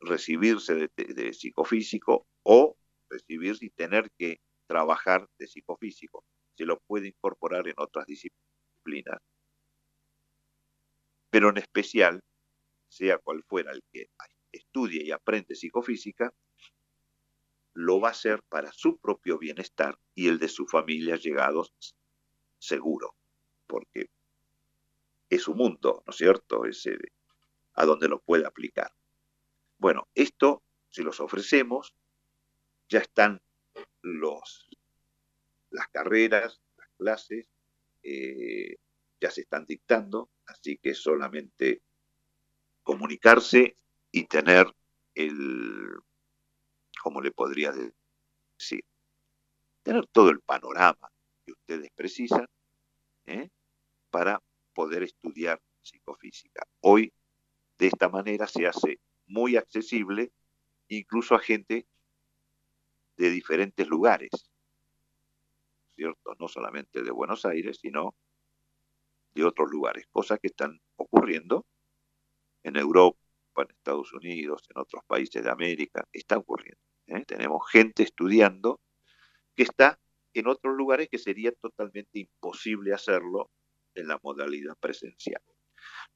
recibirse 0.00 0.74
de, 0.74 0.90
de, 0.96 1.32
psicofísico 1.32 2.26
o 2.44 2.76
recibirse 3.10 3.66
y 3.66 3.70
tener 3.70 4.10
que 4.16 4.40
trabajar 4.66 5.28
de 5.38 5.48
psicofísico. 5.48 6.24
Se 6.56 6.64
lo 6.64 6.78
puede 6.80 7.08
incorporar 7.08 7.68
en 7.68 7.74
otras 7.76 8.06
disciplinas 8.06 8.57
pero 11.30 11.50
en 11.50 11.58
especial, 11.58 12.20
sea 12.88 13.18
cual 13.18 13.42
fuera 13.44 13.72
el 13.72 13.82
que 13.92 14.10
estudie 14.52 15.04
y 15.04 15.12
aprende 15.12 15.54
psicofísica, 15.54 16.32
lo 17.74 18.00
va 18.00 18.08
a 18.08 18.12
hacer 18.12 18.42
para 18.48 18.72
su 18.72 18.98
propio 18.98 19.38
bienestar 19.38 19.98
y 20.14 20.28
el 20.28 20.38
de 20.38 20.48
su 20.48 20.66
familia 20.66 21.16
llegados 21.16 21.72
seguro, 22.58 23.14
porque 23.66 24.10
es 25.30 25.42
su 25.42 25.54
mundo, 25.54 26.02
¿no 26.06 26.10
es 26.10 26.16
cierto? 26.16 26.64
Es 26.64 26.88
a 27.74 27.84
donde 27.84 28.08
lo 28.08 28.20
puede 28.20 28.46
aplicar. 28.46 28.90
Bueno, 29.78 30.08
esto, 30.14 30.64
si 30.88 31.02
los 31.02 31.20
ofrecemos, 31.20 31.94
ya 32.88 33.00
están 33.00 33.40
los, 34.02 34.68
las 35.70 35.86
carreras, 35.88 36.60
las 36.76 36.88
clases, 36.96 37.46
eh, 38.02 38.76
ya 39.20 39.30
se 39.30 39.42
están 39.42 39.64
dictando, 39.66 40.30
así 40.46 40.78
que 40.78 40.94
solamente 40.94 41.82
comunicarse 42.82 43.76
y 44.10 44.24
tener 44.24 44.66
el, 45.14 45.90
¿cómo 47.02 47.20
le 47.20 47.32
podría 47.32 47.72
decir? 47.72 48.84
Tener 49.82 50.06
todo 50.08 50.30
el 50.30 50.40
panorama 50.40 51.10
que 51.44 51.52
ustedes 51.52 51.90
precisan 51.94 52.46
¿eh? 53.26 53.48
para 54.10 54.42
poder 54.74 55.02
estudiar 55.02 55.60
psicofísica. 55.82 56.62
Hoy, 56.80 57.12
de 57.78 57.86
esta 57.88 58.08
manera, 58.08 58.46
se 58.46 58.66
hace 58.66 59.00
muy 59.26 59.56
accesible 59.56 60.32
incluso 60.88 61.34
a 61.34 61.40
gente 61.40 61.86
de 63.16 63.30
diferentes 63.30 63.86
lugares. 63.86 64.30
No 66.38 66.48
solamente 66.48 67.02
de 67.02 67.10
Buenos 67.10 67.44
Aires, 67.44 67.78
sino 67.80 68.14
de 69.34 69.44
otros 69.44 69.70
lugares, 69.70 70.06
cosas 70.10 70.38
que 70.40 70.48
están 70.48 70.80
ocurriendo 70.96 71.66
en 72.62 72.76
Europa, 72.76 73.18
en 73.56 73.70
Estados 73.70 74.12
Unidos, 74.12 74.62
en 74.70 74.80
otros 74.80 75.02
países 75.06 75.42
de 75.42 75.50
América, 75.50 76.06
está 76.12 76.38
ocurriendo. 76.38 76.80
¿eh? 77.06 77.24
Tenemos 77.26 77.68
gente 77.70 78.02
estudiando 78.02 78.80
que 79.54 79.64
está 79.64 79.98
en 80.34 80.46
otros 80.46 80.76
lugares 80.76 81.08
que 81.10 81.18
sería 81.18 81.52
totalmente 81.52 82.20
imposible 82.20 82.94
hacerlo 82.94 83.50
en 83.94 84.08
la 84.08 84.20
modalidad 84.22 84.76
presencial. 84.78 85.42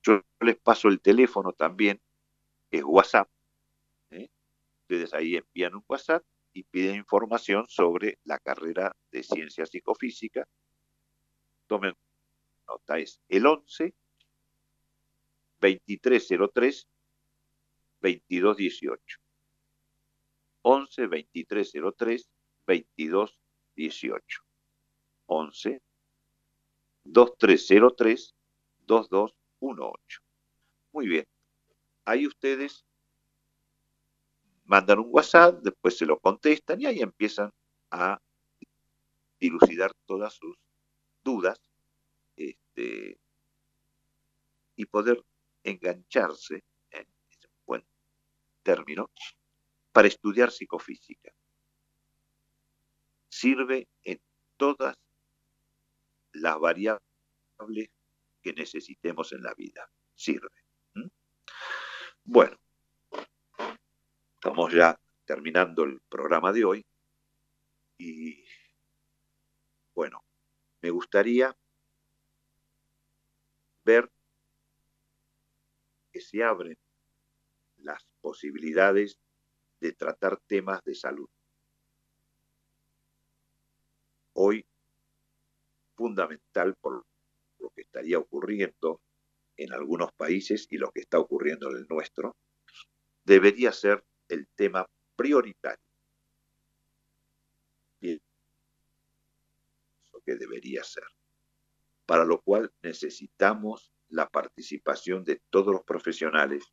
Yo 0.03 0.23
les 0.41 0.57
paso 0.57 0.89
el 0.89 1.01
teléfono 1.01 1.53
también, 1.53 2.01
es 2.71 2.83
WhatsApp. 2.85 3.29
¿eh? 4.11 4.29
Ustedes 4.83 5.13
ahí 5.15 5.37
envían 5.37 5.75
un 5.75 5.85
WhatsApp 5.89 6.25
y 6.53 6.65
piden 6.65 6.97
información 6.97 7.67
sobre 7.69 8.19
la 8.25 8.39
carrera 8.39 8.95
de 9.11 9.23
ciencia 9.23 9.67
psicofísica. 9.67 10.47
Tomen 11.67 11.95
nota, 12.69 12.99
es 12.99 13.21
el 13.29 13.47
11 13.47 13.95
2303 15.61 16.89
2218. 18.01 19.19
11 20.63 21.03
2303 21.03 22.31
2218. 22.67 24.43
11 25.27 25.83
2303 27.05 28.35
2218. 28.87 30.21
Muy 30.93 31.09
bien. 31.09 31.27
Ahí 32.05 32.27
ustedes 32.27 32.85
mandan 34.73 35.01
un 35.01 35.09
WhatsApp, 35.11 35.61
después 35.63 35.99
se 35.99 36.07
lo 36.07 36.19
contestan 36.19 36.81
y 36.81 36.87
ahí 36.87 37.01
empiezan 37.03 37.53
a 37.91 38.19
dilucidar 39.39 39.93
todas 40.07 40.33
sus 40.33 40.57
dudas 41.23 41.61
este, 42.37 43.21
y 44.75 44.87
poder 44.87 45.23
engancharse, 45.63 46.65
en 46.91 47.07
ese 47.29 47.49
buen 47.67 47.85
término, 48.63 49.11
para 49.93 50.09
estudiar 50.09 50.51
psicofísica. 50.51 51.31
Sirve 53.29 53.89
en 54.05 54.23
todas 54.57 54.97
las 56.33 56.59
variables 56.59 57.91
que 58.41 58.55
necesitemos 58.55 59.33
en 59.33 59.43
la 59.43 59.53
vida. 59.53 59.87
Sirve. 60.15 60.49
Bueno, 62.25 62.57
estamos 64.45 64.75
ya 64.75 65.01
terminando 65.25 65.85
el 65.85 66.01
programa 66.09 66.53
de 66.53 66.65
hoy 66.65 66.85
y 67.97 68.45
bueno, 69.95 70.21
me 70.81 70.91
gustaría 70.91 71.57
ver 73.85 74.11
que 76.11 76.21
se 76.21 76.43
abren 76.43 76.77
las 77.77 78.05
posibilidades 78.21 79.17
de 79.79 79.93
tratar 79.93 80.41
temas 80.49 80.83
de 80.83 80.97
salud. 80.97 81.29
Hoy, 84.33 84.67
fundamental 85.95 86.75
por 86.81 87.07
lo 87.61 87.71
que 87.71 87.83
estaría 87.83 88.19
ocurriendo 88.19 89.01
en 89.57 89.73
algunos 89.73 90.11
países 90.15 90.67
y 90.69 90.79
lo 90.79 90.91
que 90.91 91.03
está 91.03 91.21
ocurriendo 91.21 91.71
en 91.71 91.77
el 91.77 91.87
nuestro, 91.89 92.35
debería 93.25 93.71
ser 93.71 94.05
el 94.33 94.49
tema 94.55 94.89
prioritario. 95.15 95.85
Eso 98.01 98.23
que 100.25 100.37
debería 100.37 100.83
ser. 100.83 101.05
Para 102.07 102.25
lo 102.25 102.41
cual 102.41 102.73
necesitamos 102.83 103.93
la 104.09 104.29
participación 104.29 105.25
de 105.25 105.41
todos 105.51 105.73
los 105.73 105.85
profesionales 105.85 106.65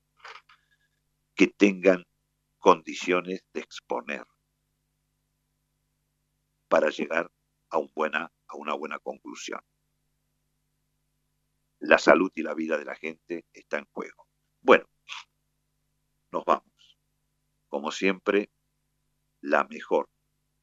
que 1.35 1.47
tengan 1.47 2.05
condiciones 2.57 3.43
de 3.53 3.61
exponer 3.61 4.25
para 6.67 6.89
llegar 6.89 7.31
a, 7.69 7.77
a 7.77 8.55
una 8.55 8.73
buena 8.73 8.99
conclusión. 8.99 9.61
La 11.79 11.97
salud 11.97 12.31
y 12.35 12.43
la 12.43 12.53
vida 12.53 12.77
de 12.77 12.85
la 12.85 12.95
gente 12.95 13.45
está 13.53 13.77
en 13.77 13.85
juego. 13.91 14.27
Bueno, 14.61 14.85
nos 16.31 16.43
vamos. 16.45 16.68
Como 17.69 17.91
siempre, 17.91 18.49
la 19.41 19.63
mejor, 19.65 20.09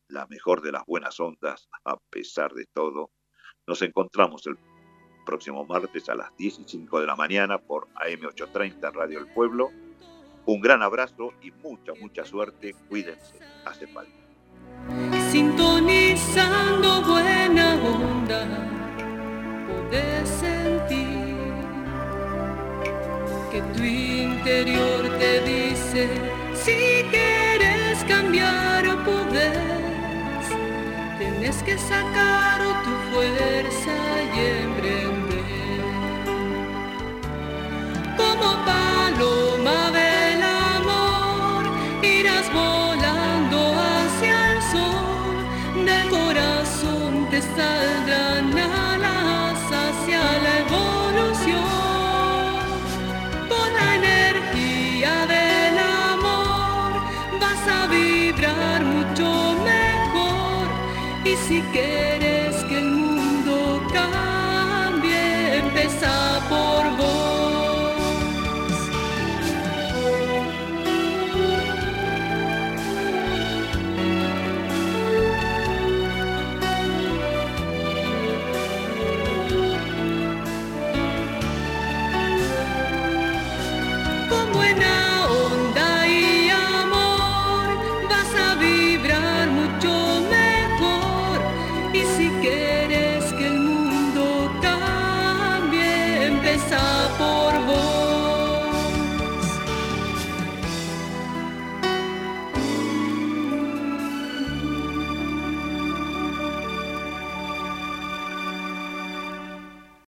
la 0.08 0.26
mejor 0.26 0.60
de 0.62 0.72
las 0.72 0.84
buenas 0.84 1.18
ondas, 1.20 1.68
a 1.84 1.96
pesar 2.10 2.52
de 2.52 2.66
todo. 2.66 3.10
Nos 3.66 3.80
encontramos 3.82 4.46
el 4.46 4.58
próximo 5.24 5.64
martes 5.64 6.08
a 6.08 6.14
las 6.14 6.36
10 6.36 6.60
y 6.60 6.64
5 6.66 7.00
de 7.00 7.06
la 7.06 7.16
mañana 7.16 7.58
por 7.58 7.88
AM830 7.94 8.92
Radio 8.92 9.18
El 9.20 9.32
Pueblo. 9.32 9.70
Un 10.46 10.60
gran 10.60 10.82
abrazo 10.82 11.32
y 11.42 11.50
mucha, 11.50 11.92
mucha 11.94 12.24
suerte. 12.24 12.74
Cuídense. 12.88 13.38
Hace 13.64 13.86
falta. 13.88 14.12
Sintonizando 15.30 17.02
buena 17.02 17.74
onda, 17.74 18.46
puedes 19.66 20.28
sentir 20.28 21.26
que 23.50 23.60
tu 23.74 23.82
interior 23.82 25.18
te 25.18 25.40
dice, 25.40 26.08
si 26.66 27.04
quieres 27.12 28.02
cambiar, 28.08 28.82
puedes, 29.04 30.46
tienes 31.16 31.62
que 31.62 31.78
sacar 31.78 32.60
tu 32.84 32.92
fuerza 33.12 33.96
y 34.34 34.38
emprender. 34.64 35.84
Como 38.16 38.48
paloma 38.70 39.85
vas 61.48 61.50
a 61.52 62.15